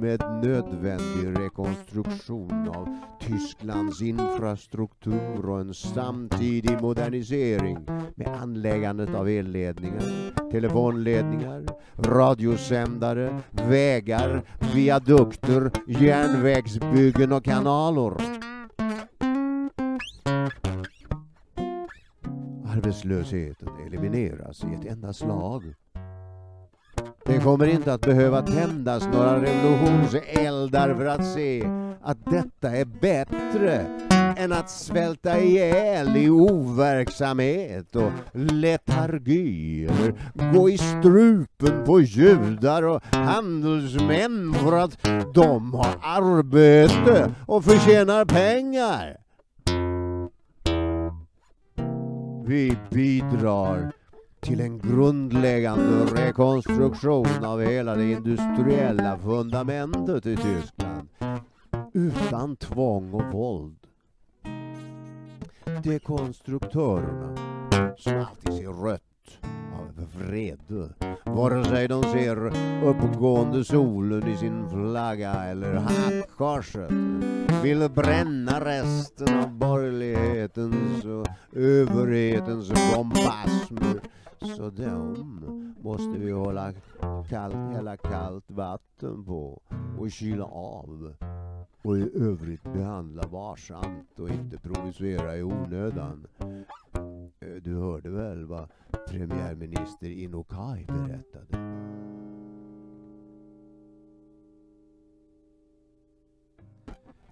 med 0.00 0.20
nödvändig 0.42 1.40
rekonstruktion 1.40 2.68
av 2.68 2.98
Tysklands 3.20 4.02
infrastruktur 4.02 5.50
och 5.50 5.60
en 5.60 5.74
samtidig 5.74 6.80
modernisering 6.82 7.78
med 8.14 8.28
anläggandet 8.28 9.14
av 9.14 9.28
elledningar, 9.28 10.02
telefonledningar, 10.50 11.64
radiosändare, 11.98 13.40
vägar, 13.50 14.42
viadukter, 14.74 15.70
järnvägsbyggen 15.86 17.32
och 17.32 17.44
kanaler. 17.44 18.45
Arbetslösheten 22.76 23.68
elimineras 23.86 24.64
i 24.64 24.74
ett 24.74 24.92
enda 24.92 25.12
slag. 25.12 25.74
Det 27.26 27.38
kommer 27.38 27.66
inte 27.66 27.92
att 27.92 28.00
behöva 28.00 28.42
tändas 28.42 29.06
några 29.12 29.42
revolutionseldar 29.42 30.94
för 30.94 31.06
att 31.06 31.26
se 31.34 31.64
att 32.02 32.18
detta 32.24 32.76
är 32.76 32.84
bättre 32.84 33.86
än 34.36 34.52
att 34.52 34.70
svälta 34.70 35.40
ihjäl 35.40 36.16
i 36.16 36.30
overksamhet 36.30 37.96
och 37.96 38.12
letargi 38.32 39.84
eller 39.86 40.14
gå 40.52 40.70
i 40.70 40.78
strupen 40.78 41.84
på 41.84 42.00
judar 42.00 42.82
och 42.82 43.02
handelsmän 43.04 44.54
för 44.54 44.78
att 44.78 44.98
de 45.34 45.74
har 45.74 45.94
arbete 46.02 47.34
och 47.46 47.64
förtjänar 47.64 48.24
pengar. 48.24 49.25
Vi 52.46 52.78
bidrar 52.90 53.92
till 54.40 54.60
en 54.60 54.78
grundläggande 54.78 56.04
rekonstruktion 56.04 57.44
av 57.44 57.60
hela 57.60 57.94
det 57.94 58.12
industriella 58.12 59.18
fundamentet 59.18 60.26
i 60.26 60.36
Tyskland 60.36 61.08
utan 61.92 62.56
tvång 62.56 63.14
och 63.14 63.32
våld. 63.32 63.76
Dekonstruktörerna, 65.84 67.36
som 67.98 68.14
alltid 68.14 68.52
ser 68.52 68.84
rött 68.84 69.38
av 69.74 70.06
vrede, 70.18 70.88
vare 71.26 71.64
sig 71.64 71.88
de 71.88 72.02
ser 72.02 72.52
uppgående 72.84 73.64
solen 73.64 74.28
i 74.28 74.36
sin 74.36 74.68
flagga 74.70 75.32
eller 75.32 75.74
hackkorset, 75.74 76.90
vill 77.62 77.90
bränna 77.90 78.64
resten 78.64 79.38
av 79.38 79.50
borgerlighetens 79.50 81.04
och 81.04 81.26
överhetens 81.52 82.72
bombasmer. 82.94 84.00
Så 84.56 84.70
dem 84.70 85.74
måste 85.82 86.18
vi 86.18 86.30
hålla 86.30 86.72
kallt, 87.28 87.74
hälla 87.74 87.96
kallt 87.96 88.50
vatten 88.50 89.24
på 89.24 89.62
och 89.98 90.10
kyla 90.10 90.44
av 90.44 91.14
och 91.82 91.98
i 91.98 92.10
övrigt 92.14 92.62
behandla 92.62 93.22
varsamt 93.22 94.18
och 94.18 94.28
inte 94.28 94.58
provocera 94.58 95.36
i 95.36 95.42
onödan. 95.42 96.26
Du 97.60 97.74
hörde 97.74 98.10
väl 98.10 98.44
vad 98.44 98.68
premiärminister 99.08 100.06
Inokai 100.06 100.84
berättade? 100.84 101.76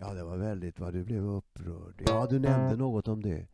Ja, 0.01 0.15
det 0.15 0.25
var 0.25 0.37
väldigt 0.37 0.81
vad 0.81 0.93
du 0.93 1.05
blev 1.05 1.25
upprörd. 1.25 2.03
Ja, 2.07 2.27
du 2.31 2.39
nämnde 2.39 2.77
något 2.77 3.09
om 3.09 3.23
det. 3.23 3.47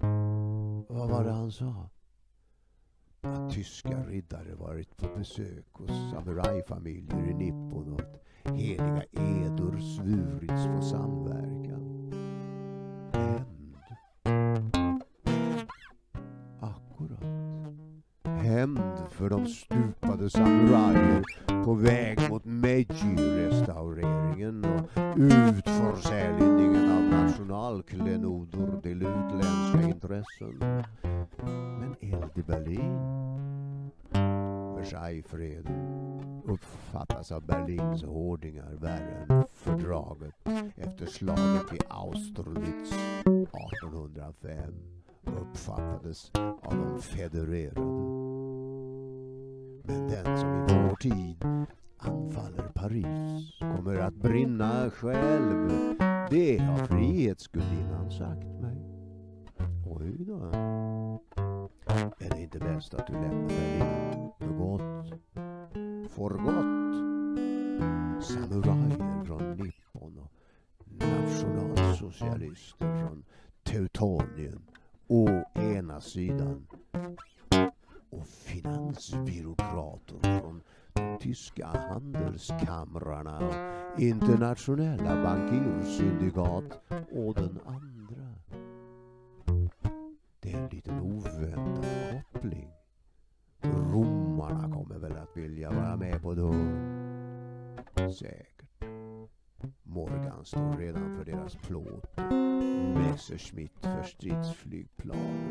Vad 0.89 1.11
var 1.11 1.25
det 1.25 1.31
han 1.31 1.53
sa? 1.53 1.91
Att 3.21 3.51
tyska 3.51 4.05
riddare 4.05 4.55
varit 4.55 4.97
på 4.97 5.09
besök 5.19 5.67
hos 5.73 5.91
samurajfamiljer 6.13 7.31
i 7.31 7.35
Nippon 7.35 7.93
och 7.93 8.01
att 8.01 8.57
heliga 8.57 9.05
edor 9.13 9.79
svurits 9.79 10.67
på 10.67 10.83
samverkan. 10.83 11.70
För 19.21 19.31
de 19.31 19.47
stupade 19.47 20.31
samurajer 20.31 21.23
på 21.65 21.75
väg 21.75 22.31
mot 22.31 22.45
Meiji-restaureringen 22.45 24.65
och 24.65 24.91
utförsäljningen 25.17 26.93
av 26.93 27.03
nationalklenoder 27.03 28.81
till 28.83 29.03
utländska 29.03 29.83
intressen. 29.83 30.85
Men 31.81 31.97
eld 32.01 32.39
i 32.39 32.43
Berlin? 32.43 32.99
Versaillesfreden 34.77 35.77
uppfattas 36.45 37.33
av 37.33 37.47
Berlins 37.47 38.03
hårdingar 38.03 38.73
värre 38.81 39.27
än 39.29 39.45
fördraget 39.53 40.35
efter 40.77 41.07
slaget 41.07 41.73
vid 41.73 41.83
Austerlitz 41.89 42.93
1805 43.23 44.75
uppfattades 45.25 46.31
av 46.63 46.77
de 46.77 47.03
federerade. 47.03 48.30
Men 49.83 50.09
den 50.09 50.38
som 50.38 50.49
i 50.49 50.61
vår 50.69 50.97
tid 50.97 51.45
anfaller 51.99 52.69
Paris 52.75 53.53
kommer 53.61 53.97
att 53.97 54.14
brinna 54.14 54.90
själv. 54.90 55.69
Det 56.31 56.59
har 56.59 56.87
Frihetsgudinnan 56.87 58.11
sagt 58.11 58.47
mig. 58.61 58.77
Oj 59.87 60.16
då. 60.19 60.40
Är 62.19 62.31
det 62.31 62.43
inte 62.43 62.59
bäst 62.59 62.95
att 62.95 63.07
du 63.07 63.12
lämnar 63.12 63.49
Berlin 63.49 64.31
för 64.38 64.47
gott? 64.47 65.09
För 66.11 66.31
gott? 66.31 67.01
Samurajer 68.25 69.25
från 69.25 69.57
Nippon 69.57 70.19
och 70.19 70.33
nationalsocialister 70.88 73.01
från 73.01 73.25
Teutonien 73.62 74.62
å 75.09 75.29
ena 75.55 76.01
sidan 76.01 76.66
och 78.11 78.27
finansbyråkrater 78.27 80.40
från 80.40 80.62
de 80.92 81.18
tyska 81.18 81.66
handelskamrarna 81.66 83.49
och 83.49 83.55
internationella 84.01 85.23
bankirsyndikat 85.23 86.81
och 87.12 87.35
den 87.35 87.61
andra. 87.66 88.35
Det 90.40 90.53
är 90.53 90.59
en 90.59 90.68
liten 90.68 91.01
oväntad 91.01 91.85
koppling. 92.33 92.70
Romarna 93.62 94.77
kommer 94.77 94.99
väl 94.99 95.16
att 95.16 95.37
vilja 95.37 95.70
vara 95.70 95.96
med 95.96 96.23
på 96.23 96.35
det. 96.35 96.53
Säkert. 98.12 98.85
Morgan 99.83 100.44
står 100.44 100.77
redan 100.77 101.16
för 101.16 101.25
deras 101.25 101.57
plåt. 101.57 102.16
Messerschmitt 102.94 103.79
för 103.81 104.03
stridsflygplan 104.03 105.50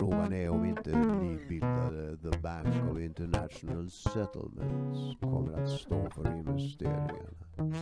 Frågan 0.00 0.32
är 0.32 0.48
om 0.50 0.64
inte 0.64 0.98
nybildade 0.98 2.16
The 2.16 2.38
Bank 2.38 2.92
of 2.92 2.98
International 2.98 3.90
Settlements 3.90 5.20
kommer 5.20 5.62
att 5.62 5.68
stå 5.68 6.10
för 6.10 6.36
investeringarna. 6.36 7.74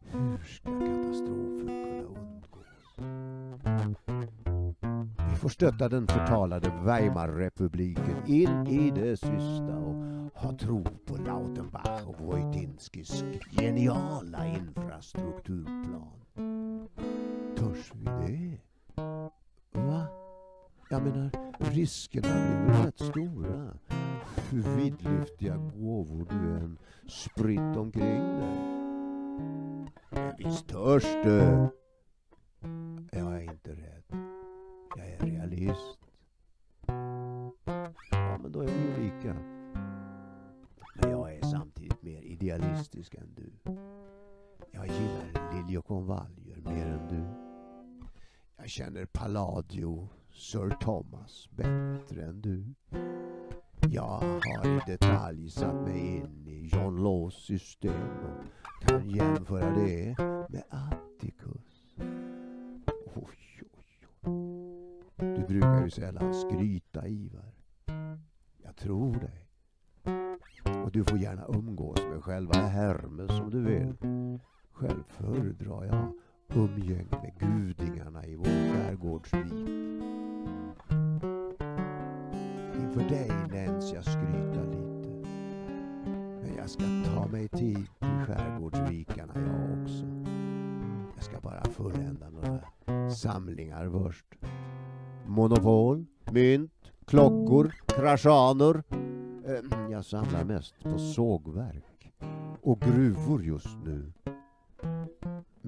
Hur 0.00 0.38
ska 0.38 0.70
katastrofen 0.70 1.66
kunna 1.66 2.02
undgås? 2.02 2.96
Vi 5.30 5.36
får 5.36 5.48
stötta 5.48 5.88
den 5.88 6.06
förtalade 6.06 6.72
Weimarrepubliken 6.84 8.26
in 8.26 8.66
i 8.66 8.90
det 8.90 9.16
sista 9.16 9.76
och 9.76 9.94
ha 10.34 10.58
tro 10.58 10.84
på 11.06 11.16
Lautenbach 11.16 12.02
och 12.06 12.20
Wojtinskis 12.20 13.24
geniala 13.50 14.46
infrastrukturplan. 14.46 16.12
Törs 17.56 17.92
vi 17.94 18.04
det? 18.04 18.51
Jag 21.04 21.14
menar, 21.14 21.30
riskerna 21.58 22.28
blir 22.28 22.84
rätt 22.84 22.98
stora. 23.00 23.74
Hur 24.50 24.62
vidlyftiga 24.76 25.56
gåvor 25.56 26.26
du 26.30 26.36
än 26.36 26.78
spritt 27.08 27.76
omkring 27.76 28.38
dig. 28.38 28.58
Men 30.10 30.36
visst 30.38 30.68
törs 30.68 31.04
du? 31.04 31.68
Jag 33.12 33.34
är 33.34 33.40
inte 33.40 33.70
rädd. 33.70 34.04
Jag 34.96 35.06
är 35.06 35.18
realist. 35.18 35.98
Ja, 38.10 38.38
men 38.42 38.52
då 38.52 38.60
är 38.60 38.66
vi 38.66 38.72
ju 38.72 39.02
lika. 39.02 39.34
Men 40.94 41.10
jag 41.10 41.34
är 41.34 41.42
samtidigt 41.42 42.02
mer 42.02 42.22
idealistisk 42.22 43.14
än 43.14 43.34
du. 43.34 43.52
Jag 44.70 44.86
gillar 44.86 45.54
liljekonvaljer 45.54 46.56
mer 46.56 46.86
än 46.86 47.08
du. 47.08 47.24
Jag 48.56 48.70
känner 48.70 49.06
Palladio, 49.06 50.08
Sir 50.34 50.70
Thomas, 50.80 51.48
bättre 51.56 52.22
än 52.22 52.40
du. 52.40 52.74
Jag 53.88 54.20
har 54.20 54.76
i 54.76 54.80
detalj 54.86 55.50
satt 55.50 55.74
mig 55.74 56.16
in 56.16 56.48
i 56.48 56.70
John 56.72 57.02
Laws 57.02 57.34
system 57.34 57.92
och 58.24 58.88
kan 58.88 59.10
jämföra 59.10 59.70
det 59.70 60.16
med 60.48 60.62
Atticus. 60.68 61.96
Oj, 63.14 63.62
oj, 63.72 64.08
oj. 64.22 65.34
Du 65.36 65.44
brukar 65.48 65.84
ju 65.84 65.90
sällan 65.90 66.34
skryta, 66.34 67.08
Ivar. 67.08 67.52
Jag 68.62 68.76
tror 68.76 69.14
dig. 69.14 69.48
Och 70.84 70.90
du 70.92 71.04
får 71.04 71.18
gärna 71.18 71.46
umgås 71.48 72.02
med 72.10 72.24
själva 72.24 72.54
Hermes 72.54 73.30
om 73.30 73.50
du 73.50 73.62
vill. 73.64 73.94
Själv 74.72 75.02
föredrar 75.06 75.84
jag 75.84 76.12
umgänge 76.54 77.06
med 77.22 77.34
gudingarna 77.38 78.26
i 78.26 78.36
vår 78.36 78.44
skärgårdsvik. 78.44 79.71
För 82.92 83.00
dig 83.00 83.30
nämns 83.50 83.92
jag 83.92 84.04
skryta 84.04 84.62
lite. 84.64 85.08
Men 86.42 86.56
jag 86.56 86.70
ska 86.70 86.84
ta 87.14 87.26
mig 87.26 87.48
tid 87.48 87.86
till 87.98 88.26
skärgårdsvikarna 88.26 89.32
jag 89.34 89.82
också. 89.82 90.04
Jag 91.14 91.24
ska 91.24 91.40
bara 91.40 91.64
fullända 91.64 92.30
några 92.30 92.60
samlingar 93.10 93.90
först. 93.90 94.26
Monopol, 95.26 96.06
mynt, 96.32 96.92
klockor, 97.06 97.74
kraschaner. 97.86 98.82
Ehm, 99.46 99.90
jag 99.92 100.04
samlar 100.04 100.44
mest 100.44 100.74
på 100.82 100.98
sågverk 100.98 102.12
och 102.62 102.80
gruvor 102.80 103.44
just 103.44 103.78
nu. 103.84 104.12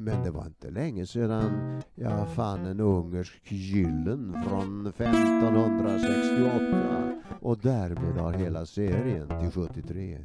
Men 0.04 0.22
det 0.22 0.30
var 0.30 0.46
inte 0.46 0.70
länge 0.70 1.06
sedan 1.06 1.82
jag 1.94 2.34
fann 2.34 2.66
en 2.66 2.80
ungersk 2.80 3.52
gyllen 3.52 4.44
från 4.48 4.86
1568 4.86 7.22
och 7.40 7.58
därmed 7.58 8.16
har 8.16 8.32
hela 8.32 8.66
serien 8.66 9.28
till 9.28 9.50
73. 9.50 10.24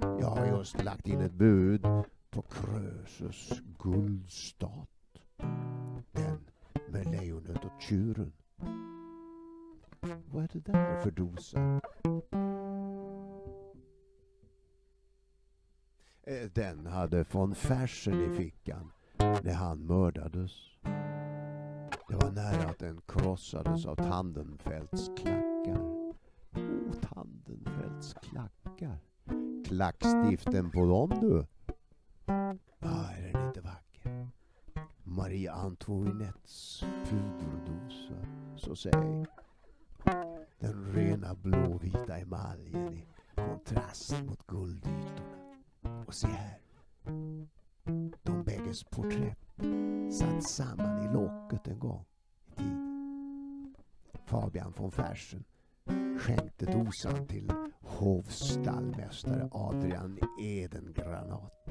Jag 0.00 0.30
har 0.30 0.46
just 0.46 0.84
lagt 0.84 1.08
in 1.08 1.20
ett 1.20 1.32
bud 1.32 1.82
på 2.30 2.42
Krösus 2.42 3.62
guldstat. 3.78 4.88
Den 6.12 6.40
med 6.88 7.06
lejonet 7.06 7.64
och 7.64 7.82
tjuren. 7.82 8.32
Vad 10.30 10.44
är 10.44 10.48
det 10.52 10.72
där 10.72 11.00
för 11.00 11.10
dosa? 11.10 11.80
Eh, 16.22 16.50
den 16.54 16.86
hade 16.86 17.24
von 17.32 17.54
Fersen 17.54 18.32
i 18.32 18.36
fickan 18.36 18.90
när 19.18 19.54
han 19.54 19.86
mördades. 19.86 20.52
Det 22.08 22.14
var 22.14 22.30
nära 22.30 22.70
att 22.70 22.78
den 22.78 23.00
krossades 23.06 23.86
av 23.86 23.96
Tandenfeldts 23.96 25.10
klackar. 25.16 25.80
Oh, 26.54 26.92
Tandenfeldts 27.00 28.14
klackar. 28.14 28.98
Klackstiften 29.66 30.70
på 30.70 30.86
dem 30.86 31.10
du. 31.20 31.46
Ah, 32.80 33.10
är 33.10 33.32
den 33.32 33.46
inte 33.46 33.60
vacker? 33.60 34.28
Marie 35.02 35.52
Antoinettes 35.52 36.84
puderdosa. 37.04 38.26
Så 38.56 38.76
säg. 38.76 39.26
Den 40.58 40.92
rena 40.94 41.34
blåvita 41.34 42.18
emaljen 42.18 42.92
i 42.92 43.06
kontrast 43.34 44.22
mot 44.22 44.46
guldytorna. 44.46 46.04
Och 46.06 46.14
se 46.14 46.28
här. 46.28 46.63
De 48.74 48.84
porträtt 48.90 49.38
satt 50.12 50.42
samman 50.42 51.04
i 51.04 51.12
locket 51.12 51.68
en 51.68 51.78
gång 51.78 52.04
i 52.46 52.56
tiden. 52.56 53.74
Fabian 54.26 54.72
von 54.76 54.90
Fersen 54.90 55.44
skänkte 56.18 56.66
dosan 56.66 57.26
till 57.26 57.52
hovstallmästare 57.80 59.48
Adrian 59.52 60.18
Edengranat 60.40 61.70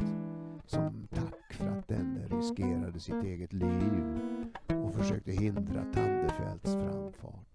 som 0.65 1.07
tack 1.11 1.53
för 1.53 1.67
att 1.67 1.87
denne 1.87 2.27
riskerade 2.27 2.99
sitt 2.99 3.23
eget 3.23 3.53
liv 3.53 4.19
och 4.67 4.93
försökte 4.93 5.31
hindra 5.31 5.83
Tandefelts 5.93 6.73
framfart. 6.73 7.53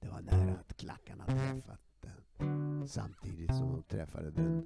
Det 0.00 0.08
var 0.08 0.20
nära 0.20 0.58
att 0.60 0.76
klackarna 0.76 1.26
träffat 1.26 1.80
den 2.00 2.88
samtidigt 2.88 3.54
som 3.54 3.72
de 3.72 3.82
träffade 3.82 4.30
den 4.30 4.64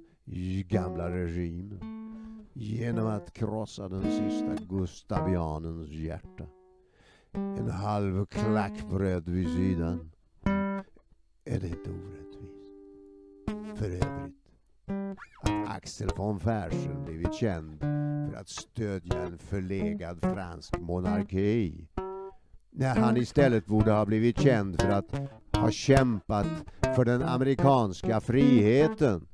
gamla 0.67 1.11
regimen 1.11 1.76
genom 2.87 3.07
att 3.07 3.33
krossa 3.33 3.89
den 3.89 4.03
sista 4.03 4.65
gustavianens 4.69 5.89
hjärta. 5.89 6.43
En 7.33 7.69
halv 7.69 8.25
klackbröd 8.25 9.29
vid 9.29 9.47
sidan. 9.49 10.11
Är 11.45 11.59
det 11.59 11.67
inte 11.67 11.89
orättvist? 11.89 12.67
För 13.75 13.85
övrigt, 13.85 14.35
att 15.41 15.75
Axel 15.77 16.09
von 16.17 16.39
Fersen 16.39 17.05
blivit 17.05 17.33
känd 17.33 17.79
för 17.79 18.37
att 18.39 18.49
stödja 18.49 19.21
en 19.21 19.37
förlegad 19.37 20.21
fransk 20.21 20.79
monarki 20.79 21.87
när 22.71 22.95
han 22.95 23.17
istället 23.17 23.65
borde 23.65 23.91
ha 23.91 24.05
blivit 24.05 24.39
känd 24.39 24.81
för 24.81 24.89
att 24.89 25.15
ha 25.53 25.71
kämpat 25.71 26.47
för 26.95 27.05
den 27.05 27.21
amerikanska 27.21 28.21
friheten. 28.21 29.27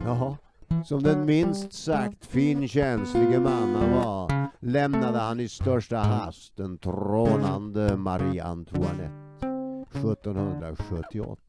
Jaha, 0.00 0.36
som 0.84 1.02
den 1.02 1.26
minst 1.26 1.72
sagt 1.72 2.26
finkänslige 2.26 3.40
man 3.40 3.74
han 3.74 3.92
var 3.92 4.48
lämnade 4.60 5.18
han 5.18 5.40
i 5.40 5.48
största 5.48 5.96
hast 5.96 6.56
den 6.56 6.78
trånande 6.78 7.96
Marie 7.96 8.44
Antoinette 8.44 9.46
1778. 9.92 11.42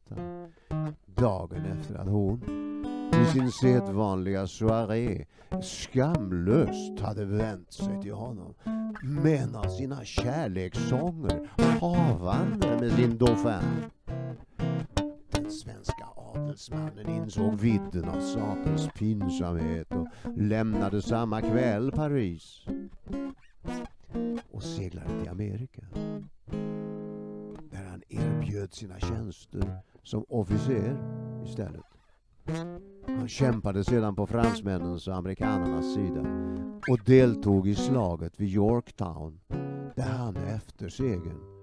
Dagen 1.06 1.64
efter 1.64 1.94
att 1.94 2.08
hon 2.08 2.42
i 3.22 3.32
sin 3.32 3.50
sedvanliga 3.50 4.46
soaré 4.46 5.24
skamlöst 5.62 7.00
hade 7.00 7.24
vänt 7.24 7.72
sig 7.72 8.02
till 8.02 8.12
honom 8.12 8.54
med 9.02 9.42
en 9.42 9.54
av 9.54 9.68
sina 9.68 10.04
kärlekssånger 10.04 11.48
havande 11.80 12.78
med 12.80 12.92
sin 12.92 13.18
dauphin. 13.18 13.90
Den 16.50 16.54
adelsmannen 16.54 17.08
insåg 17.08 17.54
vidden 17.54 18.08
av 18.08 18.20
sakens 18.20 18.88
pinsamhet 18.94 19.92
och 19.92 20.06
lämnade 20.36 21.02
samma 21.02 21.40
kväll 21.40 21.92
Paris 21.92 22.66
och 24.50 24.62
seglade 24.62 25.20
till 25.20 25.28
Amerika 25.28 25.82
där 27.70 27.84
han 27.90 28.02
erbjöd 28.08 28.74
sina 28.74 29.00
tjänster 29.00 29.78
som 30.02 30.24
officer 30.28 30.96
istället. 31.44 31.84
Han 33.06 33.28
kämpade 33.28 33.84
sedan 33.84 34.16
på 34.16 34.26
fransmännens 34.26 35.08
och 35.08 35.16
amerikanernas 35.16 35.94
sida 35.94 36.20
och 36.88 36.98
deltog 37.04 37.68
i 37.68 37.74
slaget 37.74 38.40
vid 38.40 38.48
Yorktown 38.48 39.40
där 39.96 40.12
han 40.18 40.36
efter 40.36 40.88
segern 40.88 41.59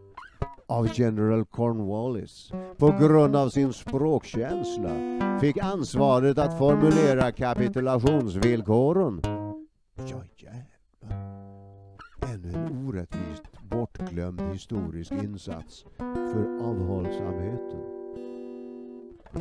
av 0.68 0.90
General 0.94 1.46
Cornwallis 1.46 2.52
på 2.78 2.88
grund 3.00 3.36
av 3.36 3.50
sin 3.50 3.74
språkkänsla 3.74 4.92
fick 5.42 5.58
ansvaret 5.58 6.38
att 6.38 6.58
formulera 6.58 7.32
kapitulationsvillkoren. 7.32 9.22
Ja 9.96 10.24
jävlar. 10.36 10.68
Ännu 12.34 12.54
en 12.54 12.88
orättvist 12.88 13.44
bortglömd 13.70 14.42
historisk 14.42 15.12
insats 15.12 15.86
för 15.98 16.70
avhållsamheten. 16.70 17.82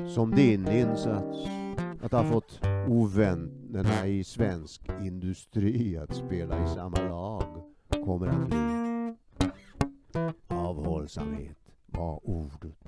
Som 0.09 0.35
din 0.35 0.69
insats 0.69 1.39
att 2.03 2.13
ha 2.13 2.25
fått 2.25 2.61
ovännerna 2.89 4.07
i 4.07 4.25
svensk 4.25 4.83
industri 5.01 5.97
att 5.97 6.17
spela 6.17 6.65
i 6.65 6.69
samma 6.69 7.01
lag 7.01 7.63
kommer 8.05 8.27
att 8.27 8.49
bli. 8.49 8.57
Avhållsamhet 10.77 11.57
var 11.87 12.21
ordet. 12.23 12.79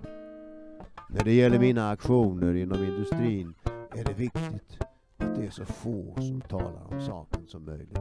När 1.08 1.24
det 1.24 1.32
gäller 1.32 1.58
mina 1.58 1.90
aktioner 1.90 2.54
inom 2.54 2.84
industrin 2.84 3.54
är 3.90 4.04
det 4.04 4.12
viktigt 4.12 4.78
att 5.16 5.34
det 5.34 5.46
är 5.46 5.50
så 5.50 5.64
få 5.64 6.14
som 6.16 6.40
talar 6.40 6.94
om 6.94 7.00
saken 7.00 7.46
som 7.46 7.64
möjligt. 7.64 7.98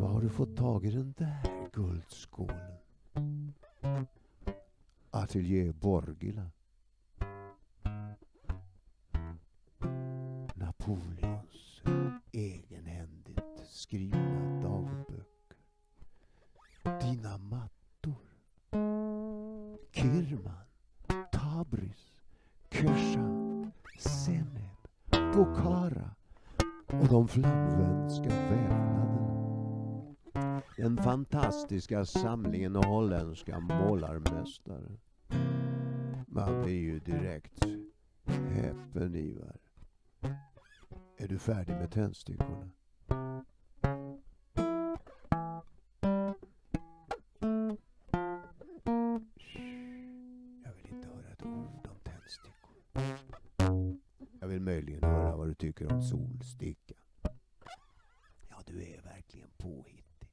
Var 0.00 0.08
har 0.08 0.20
du 0.20 0.28
fått 0.28 0.56
tag 0.56 0.84
i 0.84 0.90
den 0.90 1.14
där 1.18 1.68
guldskålen? 1.72 2.72
Ateljé 5.10 5.72
Borgila. 5.72 6.50
Napoleons 10.54 11.82
egenhändigt 12.32 13.40
skrivna. 13.68 14.55
Dina 17.06 17.38
mattor. 17.38 18.16
Kirman, 19.92 20.66
tabris, 21.32 22.20
Kesha, 22.70 23.72
Seneb, 23.98 24.76
Bukhara 25.10 26.10
och 26.86 27.08
de 27.08 27.28
flamländska 27.28 28.28
vävnaderna. 28.28 29.86
Den 30.76 30.96
fantastiska 30.96 32.04
samlingen 32.04 32.76
av 32.76 32.84
holländska 32.84 33.60
målarmästare. 33.60 34.96
Man 36.26 36.62
blir 36.62 36.80
ju 36.80 36.98
direkt 36.98 37.66
häpen 38.26 39.14
Ivar. 39.14 39.56
Är 41.16 41.28
du 41.28 41.38
färdig 41.38 41.72
med 41.72 41.90
tändstickorna? 41.92 42.70
Jag 54.40 54.48
vill 54.48 54.60
möjligen 54.60 55.02
höra 55.04 55.36
vad 55.36 55.48
du 55.48 55.54
tycker 55.54 55.92
om 55.92 56.02
solsticka. 56.02 56.94
Ja, 58.48 58.56
du 58.66 58.82
är 58.82 59.02
verkligen 59.02 59.48
påhittig. 59.58 60.28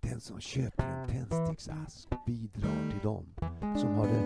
Den 0.00 0.20
som 0.20 0.40
köper 0.40 0.84
en 0.84 1.08
tändsticksask 1.08 2.08
bidrar 2.26 2.90
till 2.90 3.00
dem 3.02 3.34
som 3.76 3.94
har 3.94 4.06
det 4.06 4.24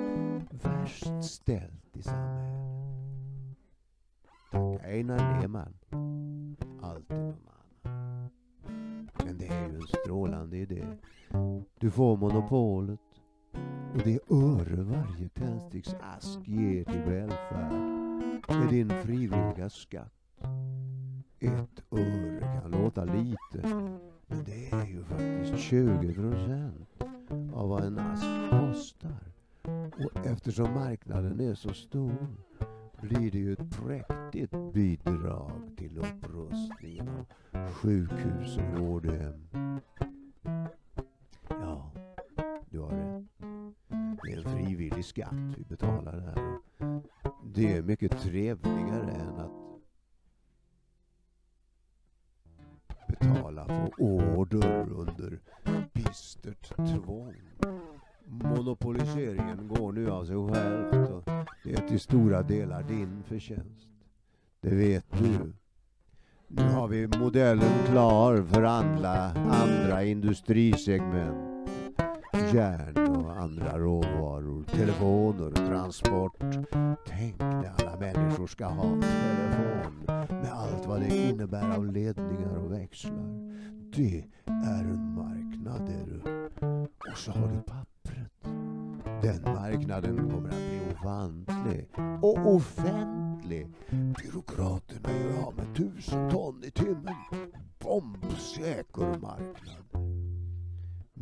värst 0.51 1.25
ställt 1.25 1.97
i 1.97 2.03
samhället. 2.03 2.61
Tack 4.51 4.85
Einar 4.85 5.41
Lehmann. 5.41 5.75
Alltid 6.83 7.19
någon 7.19 7.49
annan. 7.49 8.31
Men 9.25 9.39
det 9.39 9.47
är 9.47 9.69
ju 9.69 9.75
en 9.75 9.83
strålande 9.83 10.57
idé. 10.57 10.87
Du 11.79 11.91
får 11.91 12.17
monopolet 12.17 13.01
och 13.95 14.01
det 14.05 14.19
öre 14.31 14.83
varje 14.83 15.29
tändsticksask 15.29 16.41
ger 16.45 16.85
till 16.85 17.03
välfärd 17.03 17.73
med 18.49 18.69
din 18.71 18.89
frivilliga 18.89 19.71
skatt. 19.71 20.13
Ett 21.39 21.83
öre 21.91 22.61
kan 22.63 22.71
låta 22.71 23.05
lite, 23.05 23.69
men 24.27 24.45
det 24.45 24.73
är 24.73 24.87
ju 24.87 25.05
faktiskt 25.05 25.65
20 25.65 26.15
procent 26.15 27.03
av 27.55 27.69
vad 27.69 27.85
en 27.85 27.99
ask 27.99 28.51
kostar. 28.51 29.33
Och 29.97 30.27
eftersom 30.27 30.75
marknaden 30.75 31.41
är 31.41 31.55
så 31.55 31.75
stor 31.75 32.27
blir 33.01 33.31
det 33.31 33.39
ju 33.39 33.53
ett 33.53 33.71
präktigt 33.71 34.55
bidrag 34.73 35.53
till 35.77 35.99
upprustningen 35.99 37.09
av 37.53 37.73
sjukhus 37.73 38.57
och 38.57 38.79
vårdhem. 38.79 39.50
Skatt 45.11 45.55
vi 45.57 45.65
betalar 45.65 46.21
här. 46.21 46.59
Det 47.45 47.77
är 47.77 47.83
mycket 47.83 48.21
trevligare 48.21 49.11
än 49.11 49.39
att 49.39 49.51
betala 53.09 53.65
på 53.65 54.05
order 54.05 54.93
under 54.93 55.41
bistert 55.93 56.77
tvång. 56.77 57.35
Monopoliseringen 58.25 59.69
går 59.69 59.93
nu 59.93 60.11
av 60.11 60.25
sig 60.25 60.37
självt 60.37 61.11
och 61.11 61.25
det 61.65 61.73
är 61.73 61.89
till 61.89 62.01
stora 62.01 62.43
delar 62.43 62.83
din 62.83 63.23
förtjänst. 63.23 63.89
Det 64.61 64.75
vet 64.75 65.07
du. 65.19 65.53
Nu 66.49 66.63
har 66.63 66.89
vi 66.89 67.07
modellen 67.07 67.87
klar 67.87 68.43
för 68.43 68.63
andra, 68.63 69.15
andra 69.33 70.05
industrisegment. 70.05 71.60
Järn 72.55 73.17
och 73.17 73.37
andra 73.37 73.79
råvaror, 73.79 74.65
telefoner 74.65 75.51
transport. 75.51 76.41
Tänk 77.07 77.39
när 77.39 77.73
alla 77.79 77.99
människor 78.01 78.47
ska 78.47 78.67
ha 78.67 78.83
telefon 78.83 80.05
med 80.29 80.53
allt 80.53 80.87
vad 80.87 81.01
det 81.01 81.17
innebär 81.17 81.77
av 81.77 81.87
ledningar 81.87 82.57
och 82.57 82.73
växlar. 82.73 83.51
Det 83.97 84.25
är 84.47 84.85
en 84.85 85.15
marknad, 85.15 85.89
är 85.89 86.07
du. 86.07 86.49
Och 87.11 87.19
så 87.19 87.33
har 87.33 87.49
du 87.49 87.63
pappret. 87.63 88.33
Den 89.23 89.55
marknaden 89.55 90.17
kommer 90.17 90.49
att 90.49 90.55
bli 90.55 90.81
ofantlig 90.95 91.89
och 92.23 92.55
offentlig. 92.55 93.69
Byråkraterna 93.91 95.09
gör 95.13 95.47
av 95.47 95.55
med 95.55 95.77
tusen 95.77 96.31
ton 96.31 96.65
i 96.65 96.71
timmen. 96.71 97.15
Bombsäker 97.79 99.19
marknad. 99.19 100.20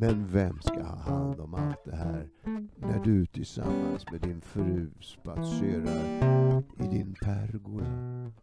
Men 0.01 0.27
vem 0.33 0.61
ska 0.61 0.83
ha 0.83 0.97
hand 0.97 1.41
om 1.41 1.55
allt 1.55 1.85
det 1.85 1.97
här 1.97 2.29
när 2.77 3.05
du 3.05 3.27
tillsammans 3.27 4.11
med 4.13 4.21
din 4.21 4.41
fru 4.41 4.91
spatserar 5.01 6.63
i 6.79 6.87
din 6.91 7.15
pergola 7.23 7.87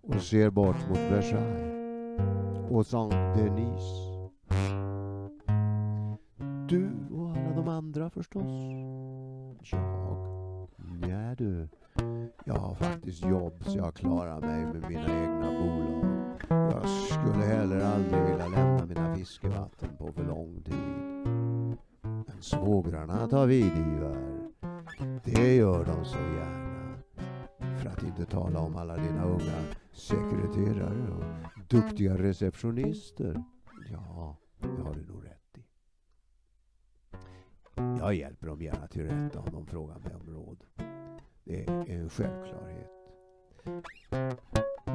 och 0.01 0.21
ser 0.21 0.49
bort 0.49 0.89
mot 0.89 0.97
Versailles 0.97 2.71
och 2.71 2.85
Saint-Denis? 2.85 3.83
Du 6.69 6.89
och 7.11 7.29
alla 7.29 7.55
de 7.55 7.67
andra 7.67 8.09
förstås. 8.09 8.51
Jag? 9.71 10.67
Nej 11.07 11.35
du. 11.35 11.67
Jag 12.45 12.55
har 12.55 12.75
faktiskt 12.75 13.25
jobb 13.25 13.63
så 13.65 13.77
jag 13.77 13.95
klarar 13.95 14.41
mig 14.41 14.65
med 14.65 14.89
mina 14.89 15.23
egna 15.23 15.51
bolag. 15.51 16.14
Jag 16.49 16.89
skulle 16.89 17.45
heller 17.45 17.79
aldrig 17.79 18.21
vilja 18.21 18.47
lämna 18.47 18.85
mina 18.85 19.15
fiskevatten 19.15 19.97
på 19.97 20.11
för 20.11 20.23
lång 20.23 20.61
tid. 20.63 21.77
Men 22.01 22.41
svågrarna 22.41 23.27
tar 23.27 23.47
vid 23.47 23.77
Ivar. 23.77 24.49
Det 25.23 25.55
gör 25.55 25.85
de 25.85 26.05
så 26.05 26.17
gärna. 26.17 26.97
För 27.79 27.89
att 27.89 28.03
inte 28.03 28.25
tala 28.25 28.59
om 28.59 28.75
alla 28.75 28.97
dina 28.97 29.25
unga 29.25 29.63
sekreterare 29.91 31.07
och 31.11 31.23
duktiga 31.69 32.17
receptionister. 32.17 33.43
Ja, 33.91 34.37
det 34.59 34.81
har 34.83 34.93
du 34.93 35.05
nog 35.05 35.25
rätt 35.25 35.57
i. 35.57 35.65
Jag 37.99 38.15
hjälper 38.15 38.47
dem 38.47 38.61
gärna 38.61 38.87
till 38.87 39.03
rätta 39.03 39.39
om 39.39 39.51
de 39.51 39.67
frågar 39.67 39.99
mig 39.99 40.15
om 40.15 40.33
råd. 40.33 40.63
Det 41.43 41.69
är 41.69 41.89
en 41.89 42.09
självklarhet. 42.09 42.91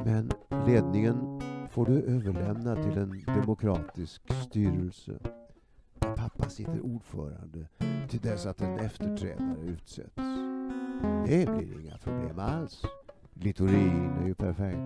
Mm. 0.05 0.29
Men 0.49 0.65
ledningen 0.65 1.41
får 1.69 1.85
du 1.85 2.01
överlämna 2.01 2.75
till 2.75 2.97
en 2.97 3.23
demokratisk 3.25 4.33
styrelse. 4.33 5.19
Pappa 5.99 6.49
sitter 6.49 6.85
ordförande 6.85 7.67
till 8.09 8.19
dess 8.19 8.45
att 8.45 8.61
en 8.61 8.79
efterträdare 8.79 9.61
utsätts. 9.63 10.15
Det 11.25 11.49
blir 11.49 11.79
inga 11.81 11.97
problem 11.97 12.39
alls. 12.39 12.81
Littorin 13.33 14.11
är 14.21 14.27
ju 14.27 14.35
perfekt. 14.35 14.79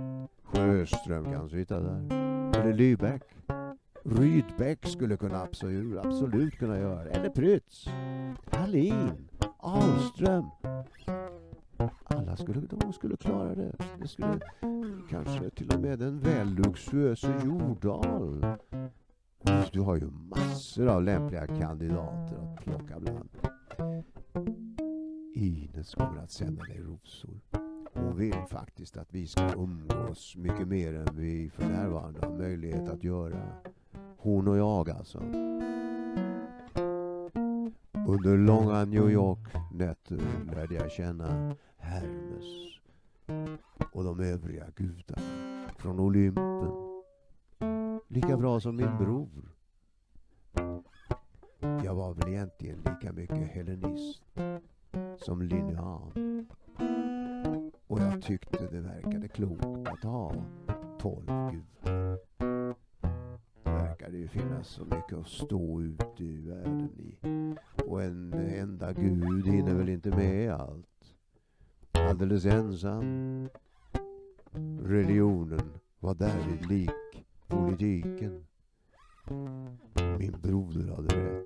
Sjöström 0.44 1.26
kan 1.26 1.50
sitta 1.50 1.80
där. 1.80 2.16
Eller 2.60 2.74
Lybeck. 2.74 3.24
Rydbeck 4.04 4.86
skulle 4.86 5.18
kunna 5.18 5.42
absolut, 5.42 6.06
absolut 6.06 6.58
kunna 6.58 6.80
göra 6.80 7.04
det. 7.04 7.10
Eller 7.10 7.30
Prytz. 7.30 7.88
Hallin. 8.52 9.28
Ahlström. 9.58 10.46
Alla 12.04 12.36
skulle, 12.36 12.62
de 12.62 12.94
skulle 12.94 13.18
klara 13.18 13.56
det. 13.56 13.76
Det 14.02 14.08
skulle 14.08 14.40
kanske 15.10 15.50
till 15.50 15.72
och 15.72 15.82
med 15.82 16.00
den 16.00 16.20
väl 16.20 16.48
luxuöse 16.48 17.34
Jordahl. 17.46 18.46
du 19.72 19.80
har 19.80 19.96
ju 19.96 20.10
massor 20.12 20.88
av 20.88 21.04
lämpliga 21.04 21.48
kandidater 21.48 22.38
att 22.38 22.64
plocka 22.64 23.00
bland. 23.00 23.30
Ines 25.36 25.96
kommer 25.96 26.22
att 26.24 26.32
sända 26.32 26.64
dig 26.64 26.80
rosor. 26.80 27.40
Hon 27.94 28.18
vill 28.18 28.44
faktiskt 28.50 28.98
att 28.98 29.14
vi 29.14 29.28
ska 29.28 29.54
umgås 29.54 30.36
mycket 30.38 30.68
mer 30.68 30.94
än 30.94 31.08
vi 31.16 31.50
för 31.50 31.68
närvarande 31.68 32.26
har 32.26 32.38
möjlighet 32.38 32.90
att 32.90 33.04
göra. 33.04 33.42
Hon 34.18 34.48
och 34.48 34.58
jag 34.58 34.90
alltså. 34.90 35.20
Under 38.08 38.38
långa 38.38 38.86
New 38.86 39.10
York-nätter 39.10 40.20
lärde 40.56 40.76
jag 40.76 40.92
känna 40.92 41.56
Hermes 41.78 42.75
och 43.96 44.04
de 44.04 44.20
övriga 44.20 44.66
gudarna 44.76 45.22
från 45.78 46.00
Olympen. 46.00 46.72
Lika 48.08 48.38
bra 48.38 48.60
som 48.60 48.76
min 48.76 48.98
bror. 48.98 49.56
Jag 51.84 51.96
var 51.96 52.14
väl 52.14 52.28
egentligen 52.30 52.78
lika 52.78 53.14
mycket 53.14 53.48
hellenist 53.48 54.24
som 55.18 55.42
Linnean. 55.42 56.12
Och 57.88 58.00
jag 58.00 58.22
tyckte 58.22 58.68
det 58.72 58.82
verkade 58.82 59.28
klokt 59.28 59.66
att 59.66 60.04
ha 60.04 60.34
tolv 61.00 61.26
gudar. 61.26 62.18
Det 63.64 63.72
verkade 63.72 64.18
ju 64.18 64.28
finnas 64.28 64.68
så 64.68 64.86
mycket 64.86 65.14
att 65.14 65.28
stå 65.28 65.82
ute 65.82 66.24
i 66.24 66.48
världen 66.48 66.90
i. 66.98 67.18
Och 67.86 68.04
en 68.04 68.34
enda 68.34 68.94
gud 68.94 69.48
hinner 69.48 69.74
väl 69.74 69.90
inte 69.90 70.10
med 70.10 70.54
allt. 70.54 70.88
Alldeles 71.92 72.46
ensam. 72.46 73.35
Religionen 74.88 75.72
var 76.00 76.16
därvid 76.16 76.70
lik 76.70 77.26
politiken. 77.48 78.46
Min 80.20 80.36
broder 80.42 80.96
hade 80.96 81.16
rätt. 81.16 81.46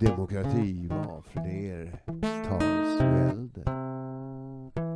Demokrati 0.00 0.88
var 0.88 1.22
flertalsvälde. 1.22 3.60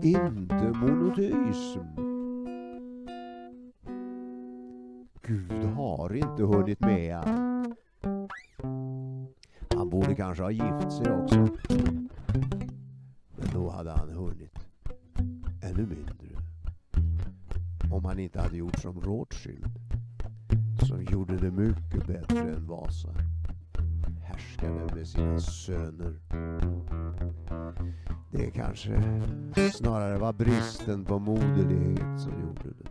Inte 0.02 0.72
monoteism. 0.78 1.80
Gud 5.22 5.64
har 5.64 6.14
inte 6.14 6.42
hunnit 6.42 6.80
med 6.80 7.16
allt. 7.16 7.78
Han 9.74 9.90
borde 9.90 10.14
kanske 10.14 10.42
ha 10.42 10.50
gift 10.50 10.92
sig 10.92 11.12
också. 11.12 11.48
Men 13.36 13.48
då 13.54 13.70
hade 13.70 13.90
han 13.90 14.10
hunnit 14.10 14.41
inte 18.22 18.40
hade 18.40 18.56
gjort 18.56 18.78
som 18.78 19.00
Rothschild. 19.00 19.78
Som 20.88 21.04
gjorde 21.04 21.36
det 21.36 21.50
mycket 21.50 22.06
bättre 22.06 22.38
än 22.38 22.66
Vasa. 22.66 23.08
Härskade 24.22 24.94
med 24.94 25.08
sina 25.08 25.38
söner. 25.38 26.14
Det 28.30 28.50
kanske 28.50 29.22
snarare 29.72 30.18
var 30.18 30.32
bristen 30.32 31.04
på 31.04 31.18
moderlighet 31.18 32.20
som 32.20 32.32
gjorde 32.40 32.74
det. 32.78 32.90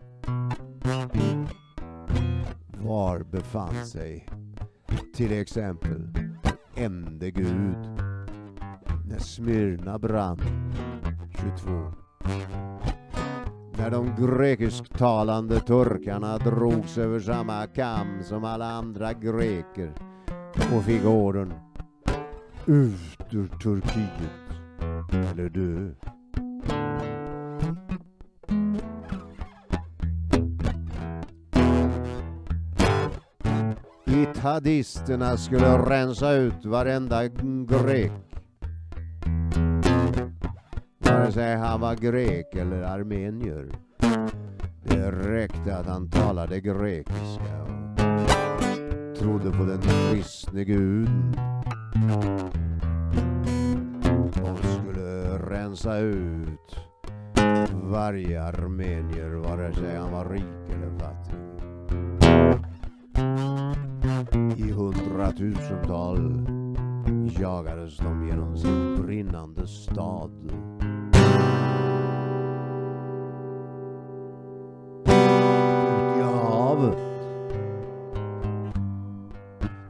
Var 2.83 3.19
befann 3.19 3.85
sig 3.85 4.27
till 5.15 5.31
exempel 5.31 6.07
ende 6.75 7.31
Gud 7.31 7.77
när 9.09 9.19
Smyrna 9.19 9.99
brann 9.99 10.39
22. 11.57 11.93
När 13.81 13.91
de 13.91 14.15
grekisktalande 14.27 15.59
turkarna 15.59 16.37
drogs 16.37 16.97
över 16.97 17.19
samma 17.19 17.67
kam 17.67 18.23
som 18.23 18.43
alla 18.43 18.65
andra 18.65 19.13
greker 19.13 19.91
och 20.75 20.83
fick 20.83 21.05
orden 21.05 21.53
ut 22.65 23.33
ur 23.33 23.47
Turkiet 23.47 24.31
eller 25.11 25.49
dö. 25.49 25.93
Jihadisterna 34.05 35.37
skulle 35.37 35.77
rensa 35.77 36.31
ut 36.31 36.65
varenda 36.65 37.27
grek. 37.67 38.30
Vare 41.31 41.43
sig 41.43 41.55
han 41.55 41.81
var 41.81 41.95
grek 41.95 42.55
eller 42.55 42.81
armenier. 42.81 43.71
Det 44.83 45.11
räckte 45.11 45.77
att 45.77 45.85
han 45.85 46.09
talade 46.09 46.59
grekiska 46.59 47.61
och 47.63 49.17
trodde 49.19 49.51
på 49.51 49.63
den 49.63 49.81
kristne 49.81 50.63
guden. 50.63 51.35
De 54.33 54.57
skulle 54.57 55.37
rensa 55.37 55.97
ut 55.97 56.75
varje 57.83 58.43
armenier 58.43 59.35
vare 59.35 59.73
sig 59.73 59.97
han 59.97 60.11
var 60.11 60.29
rik 60.29 60.69
eller 60.75 60.99
fattig. 60.99 61.35
I 64.67 64.71
hundratusental 64.71 66.47
jagades 67.39 67.97
de 67.97 68.27
genom 68.27 68.57
sin 68.57 69.05
brinnande 69.05 69.67
stad. 69.67 70.31
Runt. 76.81 76.97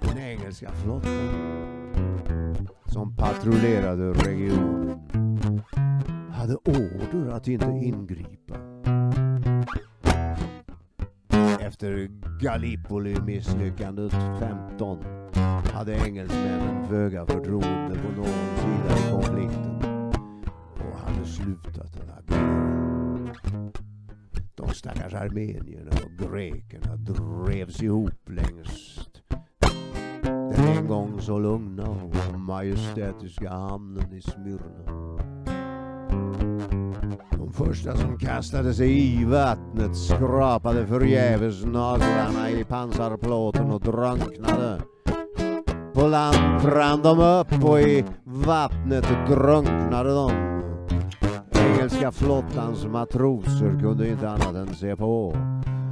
Den 0.01 0.17
engelska 0.17 0.71
flottan 0.71 2.67
som 2.85 3.15
patrullerade 3.15 4.13
regionen 4.13 4.99
hade 6.31 6.55
order 6.55 7.31
att 7.31 7.47
inte 7.47 7.65
ingripa. 7.65 8.55
Efter 11.59 12.09
Gallipoli-misslyckandet 12.41 14.11
15 14.39 14.97
hade 15.73 15.93
engelsmännen 16.07 16.87
föga 16.87 17.25
förtroende 17.25 17.95
på 17.95 18.11
någon 18.15 18.57
sida 18.57 18.97
i 18.97 19.11
konflikten 19.11 19.81
och 20.75 20.97
hade 20.97 21.25
slutat 21.25 21.77
att 21.77 22.19
agera. 22.19 22.71
De 24.55 24.69
stackars 24.69 25.13
armenierna 25.13 25.91
grekerna 26.29 26.95
drevs 26.95 27.83
ihop 27.83 28.29
längst. 28.29 29.21
den 30.21 30.77
en 30.77 30.87
gång 30.87 31.21
så 31.21 31.39
lugna 31.39 31.89
och 31.89 32.39
majestätiska 32.39 33.49
hamnen 33.49 34.13
i 34.13 34.21
Smyrna. 34.21 35.17
De 37.31 37.53
första 37.53 37.97
som 37.97 38.17
kastade 38.17 38.73
sig 38.73 39.21
i 39.21 39.25
vattnet 39.25 39.97
skrapade 39.97 40.87
förgäves 40.87 41.65
naglarna 41.65 42.49
i 42.49 42.63
pansarplåten 42.63 43.71
och 43.71 43.81
drunknade. 43.81 44.81
På 45.93 46.07
land 46.07 46.61
brann 46.63 47.01
de 47.01 47.19
upp 47.19 47.63
och 47.63 47.79
i 47.79 48.05
vattnet 48.23 49.05
drunknade 49.27 50.09
de. 50.09 50.31
Engelska 51.51 52.11
flottans 52.11 52.85
matroser 52.85 53.79
kunde 53.79 54.09
inte 54.09 54.29
annat 54.29 54.55
än 54.55 54.75
se 54.75 54.95
på. 54.95 55.35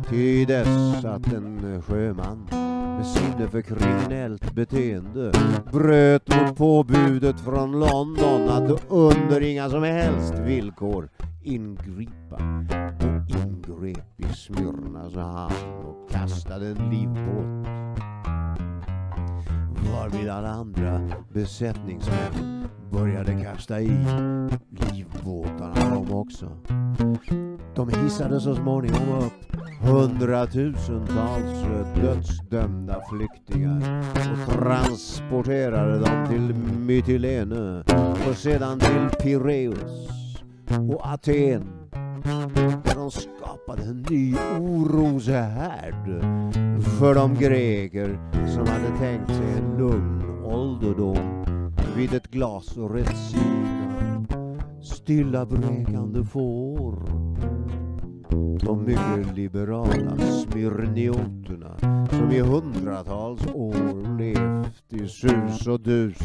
Till 0.09 0.47
dess 0.47 1.05
att 1.05 1.33
en 1.33 1.81
sjöman 1.81 2.47
med 2.97 3.05
sinne 3.05 3.47
för 3.47 3.61
kriminellt 3.61 4.53
beteende 4.53 5.31
bröt 5.71 6.35
mot 6.35 6.57
påbudet 6.57 7.39
från 7.39 7.79
London 7.79 8.49
att 8.49 8.83
under 8.89 9.41
inga 9.41 9.69
som 9.69 9.83
helst 9.83 10.33
villkor 10.39 11.09
ingripa 11.43 12.35
och 12.35 13.35
ingrep 13.45 14.19
i 14.19 14.33
Smyrnas 14.33 15.15
hamn 15.15 15.85
och 15.85 16.11
kastade 16.11 16.67
en 16.67 16.89
livbåt. 16.89 17.88
Varvid 19.85 20.29
alla 20.29 20.49
andra 20.49 21.01
besättningsmän 21.33 22.67
började 22.91 23.43
kasta 23.43 23.81
i 23.81 24.05
livbåtarna 24.93 25.95
de 25.95 26.13
också. 26.13 26.51
De 27.75 27.89
hissade 27.89 28.41
så 28.41 28.55
småningom 28.55 29.09
upp 29.17 29.55
hundratusentals 29.81 31.63
dödsdömda 31.95 33.01
flyktingar 33.09 34.03
och 34.47 34.53
transporterade 34.53 35.99
dem 35.99 36.27
till 36.29 36.55
Mytilene 36.79 37.83
och 38.29 38.35
sedan 38.35 38.79
till 38.79 39.09
Pireus 39.23 40.09
och 40.91 41.05
Aten 41.05 41.78
där 42.23 42.95
de 42.95 43.11
skapade 43.11 43.83
en 43.83 44.05
ny 44.09 44.35
oroshärd 44.59 46.23
för 46.99 47.15
de 47.15 47.35
greker 47.35 48.19
som 48.47 48.67
hade 48.67 48.97
tänkt 48.99 49.29
sig 49.29 49.51
en 49.57 49.77
lugn 49.77 50.43
ålderdom 50.43 51.45
vid 51.95 52.13
ett 52.13 52.31
glas 52.31 52.77
och 52.77 52.93
retsina 52.93 53.79
stilla 54.81 55.45
bräkande 55.45 56.23
får. 56.23 56.95
De 58.65 58.83
mycket 58.85 59.35
liberala 59.35 60.17
smyrnioterna 60.17 61.77
som 62.09 62.31
i 62.31 62.39
hundratals 62.39 63.47
år 63.53 64.17
levt 64.17 64.93
i 64.93 65.07
sus 65.07 65.67
och 65.67 65.81
dus 65.81 66.21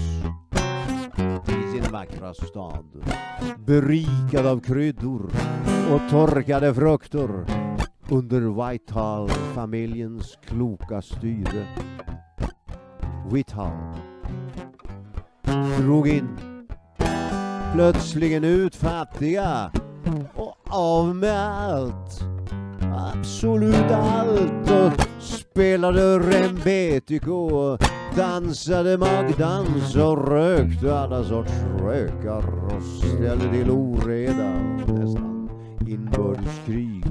i 1.48 1.72
sin 1.72 1.92
vackra 1.92 2.34
stad. 2.34 2.84
Berikad 3.66 4.46
av 4.46 4.60
kryddor 4.60 5.30
och 5.92 6.10
torkade 6.10 6.74
frukter 6.74 7.28
under 8.08 8.40
Whitehall-familjens 8.40 10.38
kloka 10.46 11.02
styre. 11.02 11.66
Whitehall 13.32 13.94
drog 15.78 16.08
in 16.08 16.28
plötsligen 17.74 18.44
ut 18.44 18.76
fattiga 18.76 19.70
och 20.34 20.56
av 20.64 21.16
med 21.16 21.48
allt. 21.48 22.20
Absolut 22.96 23.90
allt 23.90 24.70
och 24.70 25.06
spelade 25.22 26.18
rembetiko 26.18 27.78
dansade 28.16 28.98
magdans 28.98 29.96
och 29.96 30.28
rökte 30.28 30.98
alla 30.98 31.24
sorts 31.24 31.52
rökar 31.80 32.64
och 32.64 32.82
ställde 32.82 33.50
till 33.50 33.70
oreda 33.70 34.52
och 34.86 34.94
nästan 34.94 35.50
inbördeskrig. 35.88 37.04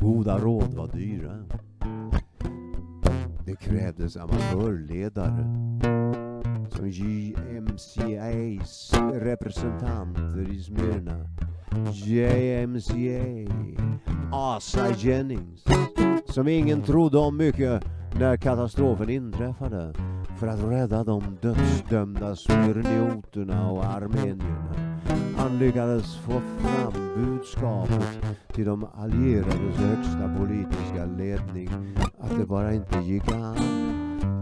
Goda 0.00 0.38
råd 0.38 0.74
var 0.74 0.88
dyra. 0.88 1.44
Det 3.46 3.56
krävdes 3.56 4.16
amatörledare 4.16 5.46
som 6.70 6.90
JMCAs 6.90 7.72
representanter 9.12 10.52
i 10.52 10.60
Smyrna. 10.60 11.28
JMCA, 11.92 13.52
Asa 14.32 14.90
Jennings, 14.98 15.64
som 16.28 16.48
ingen 16.48 16.82
trodde 16.82 17.18
om 17.18 17.36
mycket 17.36 17.84
när 18.18 18.36
katastrofen 18.36 19.10
inträffade 19.10 19.92
för 20.38 20.46
att 20.46 20.64
rädda 20.64 21.04
de 21.04 21.38
dödsdömda 21.40 22.36
smyrnioterna 22.36 23.70
och 23.70 23.84
armenierna. 23.84 24.74
Han 25.36 25.58
lyckades 25.58 26.16
få 26.16 26.40
fram 26.58 26.92
budskapet 27.16 28.24
till 28.52 28.64
de 28.64 28.86
allierades 28.94 29.76
högsta 29.76 30.36
politiska 30.38 31.04
ledning 31.04 31.68
att 32.18 32.38
det 32.38 32.46
bara 32.46 32.72
inte 32.72 32.98
gick 32.98 33.32
an 33.32 33.56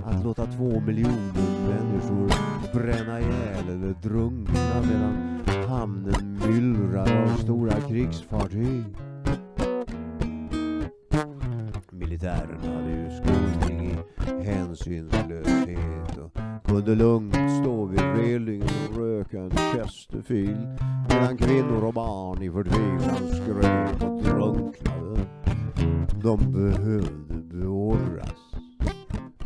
att 0.05 0.25
låta 0.25 0.47
två 0.47 0.81
miljoner 0.81 1.51
människor 1.69 2.31
bränna 2.73 3.21
ihjäl 3.21 3.69
eller 3.69 3.95
drunkna 4.03 4.83
medan 4.91 5.41
hamnen 5.69 6.41
myllrar 6.47 7.23
av 7.23 7.37
stora 7.37 7.81
krigsfartyg. 7.81 8.85
Militärerna 11.91 12.80
hänsynslöshet 14.87 16.19
och 16.19 16.39
kunde 16.65 16.95
lugnt 16.95 17.35
stå 17.61 17.85
vid 17.85 18.01
relingen 18.01 18.69
och 18.91 18.97
röka 18.97 19.41
en 19.41 19.51
Chesterfield 19.51 20.69
medan 21.09 21.37
kvinnor 21.37 21.85
och 21.85 21.95
barn 21.95 22.43
i 22.43 22.51
förtvivlan 22.51 23.29
skrek 23.29 24.03
och 24.03 24.23
drunknade. 24.23 25.21
De 26.23 26.53
behövde 26.53 27.35
beordras 27.35 28.39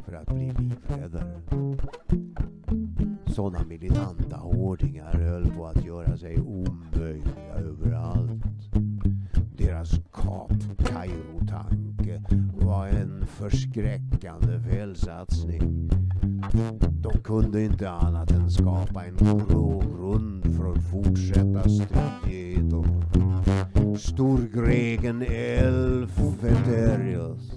för 0.07 0.13
att 0.15 0.35
bli 0.35 0.53
livräddare. 0.59 1.41
Sådana 3.27 3.65
militanta 3.65 4.37
hårdingar 4.37 5.13
höll 5.13 5.51
på 5.57 5.67
att 5.67 5.85
göra 5.85 6.17
sig 6.17 6.41
omöjliga 6.41 7.55
överallt. 7.55 8.45
Deras 9.57 9.91
Kap 10.13 10.53
Kairo-tank 10.79 11.94
var 12.65 12.87
en 12.87 13.27
förskräckande 13.27 14.61
felsatsning. 14.71 15.91
De 17.01 17.13
kunde 17.25 17.63
inte 17.63 17.91
annat 17.91 18.31
än 18.31 18.51
skapa 18.51 19.05
en 19.05 19.17
grogrund 19.17 20.57
för 20.57 20.73
att 20.73 20.91
fortsätta 20.91 21.69
stridigheter. 21.69 22.85
Storgreken 23.99 25.23
Elfeterius 25.23 27.53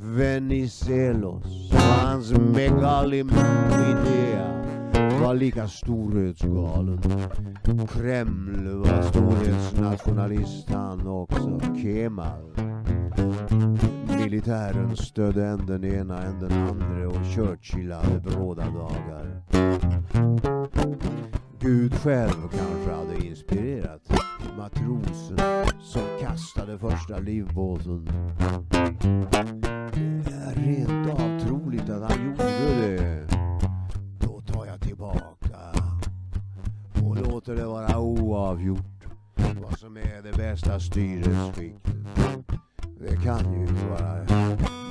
Venizelos 0.00 1.72
och 1.72 1.80
hans 1.80 2.32
Megalimidea 2.32 4.60
var 5.20 5.34
lika 5.34 5.68
storhetsgalen. 5.68 7.00
Kreml 7.88 8.74
var 8.74 9.02
storhetsnationalist 9.02 10.70
han 10.70 11.06
också, 11.06 11.60
Kemal. 11.82 12.50
Militären 14.18 14.96
stödde 14.96 15.46
än 15.46 15.66
den 15.66 15.84
ena 15.84 16.22
än 16.22 16.40
den 16.40 16.52
andra 16.52 17.08
och 17.08 17.24
Churchill 17.34 17.92
hade 17.92 18.20
bråda 18.20 18.64
dagar. 18.64 19.42
Gud 21.58 21.94
själv 21.94 22.48
kanske 22.50 22.92
hade 22.92 23.26
inspirerat 23.26 24.00
matrosen 24.56 25.38
som 25.82 26.02
kastade 26.20 26.78
första 26.78 27.18
livbåten. 27.18 28.04
Det 30.24 30.32
är 30.32 30.54
rent 30.54 31.10
av 31.10 31.40
troligt 31.46 31.90
att 31.90 32.12
han 32.12 32.26
gjorde 32.26 32.44
det. 32.80 33.39
Låter 37.40 37.56
det 37.56 37.66
vara 37.66 37.98
oavgjort 37.98 39.04
vad 39.62 39.78
som 39.78 39.96
är 39.96 40.22
det 40.22 40.36
bästa 40.36 40.80
styresskicket. 40.80 41.92
Det 43.00 43.16
kan 43.24 43.52
ju 43.52 43.66
vara 43.66 44.26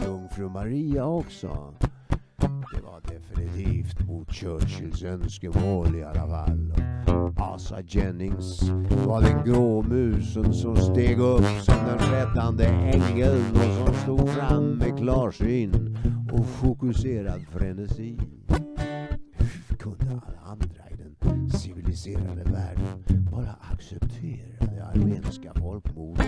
jungfru 0.06 0.50
Maria 0.50 1.06
också. 1.06 1.74
Det 2.74 2.82
var 2.82 3.02
definitivt 3.02 4.08
mot 4.08 4.34
Churchills 4.34 5.04
önskemål 5.04 5.95
i 5.95 6.04
alla 6.04 6.28
fall. 6.28 6.74
Asa 7.38 7.82
Jennings 7.82 8.70
var 9.06 9.22
den 9.22 9.45
grå 9.45 9.82
musen 9.82 10.54
som 10.54 10.76
steg 10.76 11.20
upp 11.20 11.45
som 11.62 11.86
den 11.86 12.12
räddande 12.12 12.66
ängeln 12.66 13.45
och 13.56 13.88
som 13.88 13.93
stod 13.95 14.30
fram 14.30 14.78
med 14.78 14.97
klarsyn 14.97 15.97
och 16.32 16.45
fokuserad 16.45 17.41
frenesi. 17.52 18.18
Hur 19.68 19.76
kunde 19.78 20.06
alla 20.06 20.52
andra 20.52 20.89
civiliserade 21.54 22.44
världen 22.44 23.04
bara 23.32 23.56
acceptera 23.74 24.66
det 24.76 24.86
armeniska 24.86 25.54
folkmordet? 25.54 26.26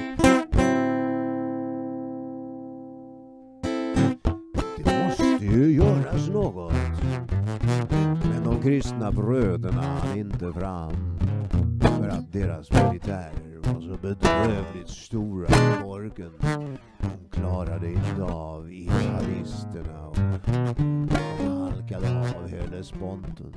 Det 4.78 5.08
måste 5.08 5.46
ju 5.46 5.74
göras 5.74 6.30
något. 6.30 6.74
Men 8.24 8.44
de 8.44 8.62
kristna 8.62 9.12
bröderna 9.12 9.82
hann 9.82 10.18
inte 10.18 10.54
fram 10.54 11.18
för 11.82 12.08
att 12.08 12.32
deras 12.32 12.72
militärer 12.72 13.58
var 13.64 13.82
så 13.82 13.98
bedrövligt 14.02 14.90
stora 14.90 15.48
i 15.48 15.84
orken. 15.84 16.32
De 16.42 16.78
klarade 17.32 17.92
inte 17.92 18.24
av 18.24 18.72
jihadisterna 18.72 20.08
och 20.08 20.18
de 20.18 21.48
halkade 21.48 22.20
av 22.20 22.48
Hellesponten. 22.48 23.54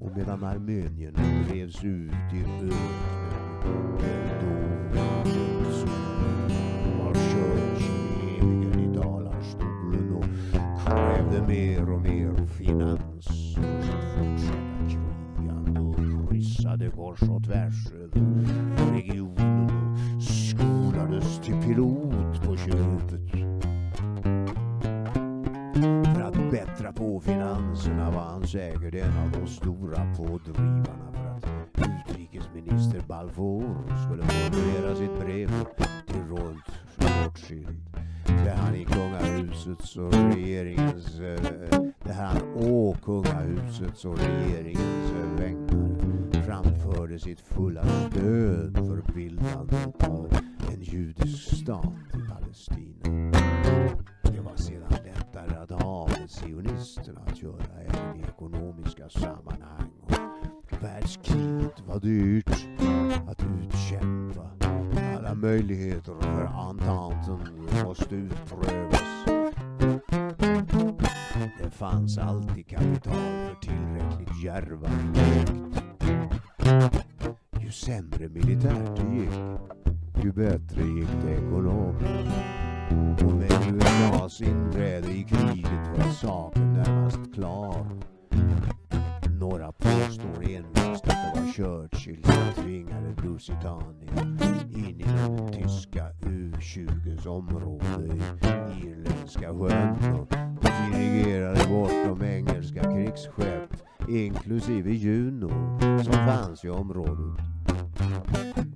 Och 0.00 0.16
medan 0.16 0.44
armenierna 0.44 1.18
drevs 1.48 1.84
ut 1.84 2.12
i 2.32 2.40
öknen 2.40 2.76
dog 4.40 5.66
solen 5.72 6.50
var 6.98 7.14
Churchill 7.14 8.80
i 8.80 8.94
talarstolen 8.94 10.14
och 10.14 10.24
krävde 10.84 11.46
mer 11.48 11.90
och 11.92 12.00
mer 12.00 12.46
finans 12.46 13.26
för 13.54 13.82
sitt 13.82 14.04
fortsatta 14.14 14.88
krigande 14.88 15.80
och 15.80 16.30
kryssade 16.30 16.90
kors 16.90 17.22
och 17.22 17.44
tvärs 17.44 17.92
över 17.92 18.65
han 28.86 28.94
en 28.94 29.18
av 29.18 29.30
de 29.30 29.46
stora 29.46 30.14
pådrivarna 30.16 31.12
för 31.12 31.26
att 31.26 31.88
utrikesminister 32.08 33.02
Balfour 33.08 33.74
skulle 34.06 34.22
formulera 34.22 34.96
sitt 34.96 35.20
brev 35.20 35.50
till 36.06 36.36
Rold 36.36 36.62
Rothschild 36.96 37.76
där 38.26 38.54
han 38.54 38.74
i 38.74 38.84
kungahusets 38.84 39.96
och 39.96 40.12
regeringens, 40.14 41.20
eh, 41.20 41.80
där 42.04 42.14
han 42.14 42.36
å 42.54 42.96
kungahusets 43.04 44.04
och 44.04 44.18
regeringens 44.18 45.12
vägnar 45.38 46.42
framförde 46.46 47.18
sitt 47.18 47.40
fulla 47.40 47.65
tillräckligt 74.80 75.76
djärva. 76.60 76.90
Ju 77.60 77.70
sämre 77.70 78.28
militärt 78.28 78.96
det 78.96 79.16
gick, 79.16 80.24
ju 80.24 80.32
bättre 80.32 80.82
gick 80.82 81.08
det 81.24 81.32
ekonomiskt. 81.32 83.24
Och 83.24 83.32
med 83.32 83.74
USAs 83.74 84.40
inträde 84.40 85.08
i 85.08 85.22
kriget 85.22 85.98
var 85.98 86.10
saken 86.10 86.72
närmast 86.72 87.34
klar. 87.34 87.86
Några 89.40 89.72
påstår 89.72 90.42
envist 90.42 91.04
att 91.04 91.34
det 91.34 91.40
var 91.40 91.52
Churchill 91.52 92.24
som 92.24 92.64
tvingade 92.64 93.14
Lusitania 93.24 94.22
in 94.74 95.00
i 95.00 95.04
den 95.04 95.52
tyska 95.52 96.06
U-20s 96.22 97.26
område 97.26 98.06
i 98.06 98.86
Irländska 98.86 99.54
sjön 99.54 100.25
inklusive 104.24 104.90
Juno 104.90 105.78
som 106.02 106.12
fanns 106.12 106.64
i 106.64 106.68
området. 106.68 107.40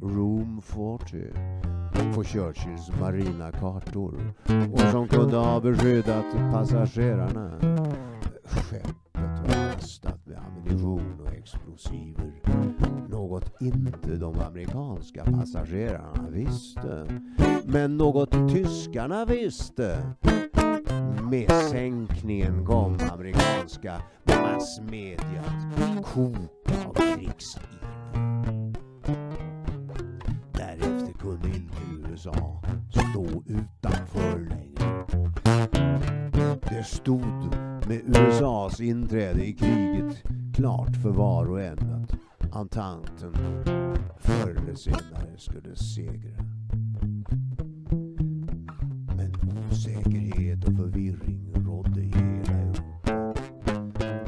Room 0.03 0.63
40 0.63 2.15
på 2.15 2.25
Churchills 2.25 2.91
marina 3.01 3.53
kartor 3.53 4.35
och 4.73 4.81
som 4.81 5.09
kunde 5.09 5.37
ha 5.37 5.61
beskyddat 5.61 6.25
passagerarna. 6.53 7.51
Skeppet 8.45 8.95
var 9.15 9.73
lastat 9.73 10.27
med 10.27 10.39
ammunition 10.39 11.21
och 11.21 11.33
explosiver. 11.35 12.33
Något 13.09 13.61
inte 13.61 14.17
de 14.17 14.41
amerikanska 14.41 15.25
passagerarna 15.25 16.31
visste. 16.31 17.07
Men 17.65 17.97
något 17.97 18.31
tyskarna 18.31 19.25
visste. 19.25 20.03
Med 21.31 21.51
sänkningen 21.51 22.65
kom 22.65 22.99
amerikanska 23.13 24.03
massmedia 24.27 25.41
att 25.41 26.05
koka 26.05 26.89
av 26.89 26.95
krigsiver. 26.95 27.81
Därefter 30.53 31.13
kunde 31.19 31.49
inte 31.49 31.77
USA 32.11 32.63
stå 32.91 33.43
utanför 33.47 34.39
längre. 34.39 35.07
Det 36.69 36.85
stod 36.85 37.57
med 37.89 38.03
USAs 38.05 38.81
inträde 38.81 39.45
i 39.45 39.53
kriget 39.53 40.23
klart 40.55 40.97
för 41.03 41.11
var 41.11 41.51
och 41.51 41.61
en 41.61 41.79
att 41.79 42.57
Ententen 42.57 43.35
förr 44.19 44.51
eller 44.51 44.75
senare 44.75 45.39
skulle 45.39 45.77
segra. 45.77 46.60
Osäkerhet 50.61 50.65
och 50.65 50.77
förvirring 50.77 51.53
rådde 51.67 52.01
i 52.01 52.05
hela 52.05 52.61
Europa. 52.61 53.35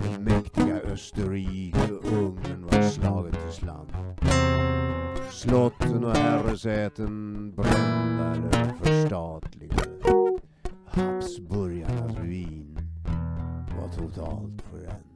Det 0.02 0.18
mäktiga 0.20 0.80
Österrike 0.80 1.92
och 1.92 2.12
Ungern 2.12 2.62
var 2.64 2.82
slaget 2.82 3.34
till 3.34 3.52
slant. 3.52 3.92
Slotten 5.30 6.04
och 6.04 6.16
herresäten 6.16 7.50
brända 7.54 8.34
eller 8.34 8.74
förstatligade. 8.82 9.92
Habsburgarnas 10.86 12.18
Wien 12.18 12.78
var 13.76 13.88
totalt 13.88 14.62
förändrat. 14.62 15.11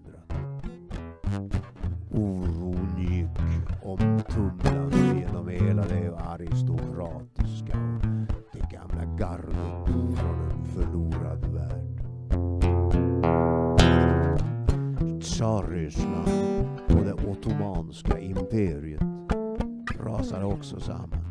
Imperiet 18.57 19.03
rasade 20.01 20.45
också 20.45 20.81
samman. 20.81 21.26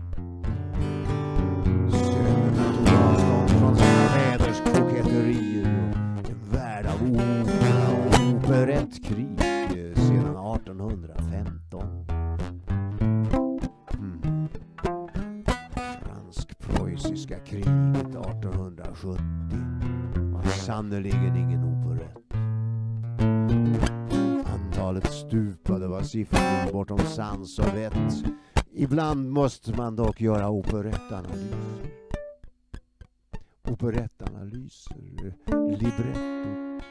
Måste 29.46 29.74
man 29.78 29.96
dock 29.96 30.22
göra 30.22 30.50
operettanalyser. 30.50 31.92
Operettanalyser, 33.64 35.34
libretto 35.80 36.82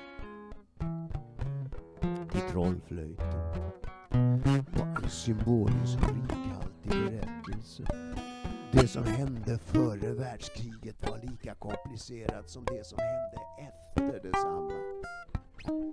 till 2.33 2.41
Trollflöjten 2.51 3.63
Och 4.73 5.03
en 5.03 5.11
symboliskt 5.11 5.99
rikhaltig 6.01 6.91
berättelse. 6.91 7.85
Det 8.73 8.89
som 8.89 9.05
hände 9.05 9.59
före 9.59 10.13
världskriget 10.13 11.11
var 11.11 11.19
lika 11.19 11.55
komplicerat 11.55 12.51
som 12.51 12.65
det 12.65 12.87
som 12.87 12.99
hände 12.99 13.71
efter 13.71 14.29
detsamma. 14.29 14.73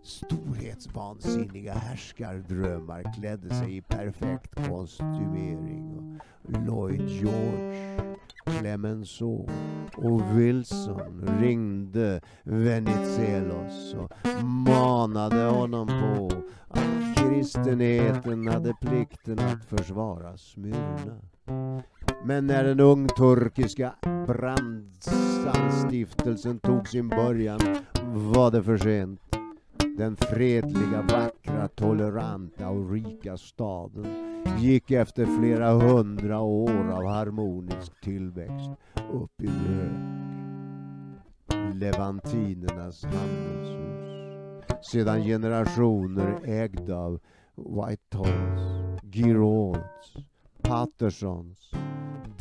Storhetsvansinniga 0.03 1.73
härskardrömmar 1.73 3.13
klädde 3.15 3.49
sig 3.49 3.77
i 3.77 3.81
perfekt 3.81 4.67
kostymering 4.67 6.19
och 6.43 6.65
Lloyd 6.65 7.09
George, 7.09 7.99
Clemenceau 8.45 9.49
och 9.95 10.37
Wilson 10.37 11.29
ringde 11.39 12.21
Venizelos 12.43 13.93
och 13.93 14.11
manade 14.43 15.43
honom 15.43 15.87
på 15.87 16.31
att 16.67 17.17
kristenheten 17.17 18.47
hade 18.47 18.73
plikten 18.81 19.39
att 19.39 19.65
försvara 19.65 20.37
Smyrna. 20.37 21.21
Men 22.25 22.47
när 22.47 22.63
den 22.63 22.79
ungturkiska 22.79 23.95
brandsanstiftelsen 24.27 26.59
tog 26.59 26.87
sin 26.87 27.09
början 27.09 27.59
var 28.03 28.51
det 28.51 28.63
för 28.63 28.77
sent. 28.77 29.30
Den 29.97 30.15
fredliga, 30.15 31.01
vackra, 31.01 31.67
toleranta 31.67 32.69
och 32.69 32.91
rika 32.91 33.37
staden 33.37 34.05
gick 34.59 34.91
efter 34.91 35.25
flera 35.25 35.71
hundra 35.73 36.39
år 36.39 36.91
av 36.91 37.05
harmonisk 37.05 38.01
tillväxt 38.01 38.71
upp 39.13 39.41
i 39.41 39.47
rök. 39.47 39.91
Levantinernas 41.75 43.03
handelshus, 43.03 44.91
sedan 44.91 45.23
generationer 45.23 46.39
ägda 46.45 46.95
av 46.97 47.19
Whitehalls, 47.55 49.01
Girauds, 49.03 50.15
Pattersons, 50.61 51.71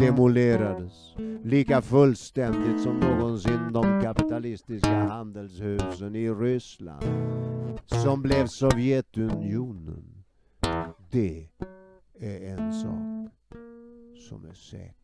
demolerades. 0.01 1.15
Lika 1.45 1.83
fullständigt 1.83 2.81
som 2.83 3.01
någonsin 3.01 3.73
de 3.73 4.03
kapitalistiska 4.03 5.05
handelshusen 5.05 6.17
i 6.17 6.31
Ryssland. 6.31 7.05
Som 7.87 8.23
blev 8.23 8.47
Sovjetunionen. 8.47 10.25
Det 11.11 11.49
är 12.21 12.59
en 12.59 12.73
sak 12.73 13.33
som 14.29 14.45
är 14.45 14.55
säker. 14.55 15.01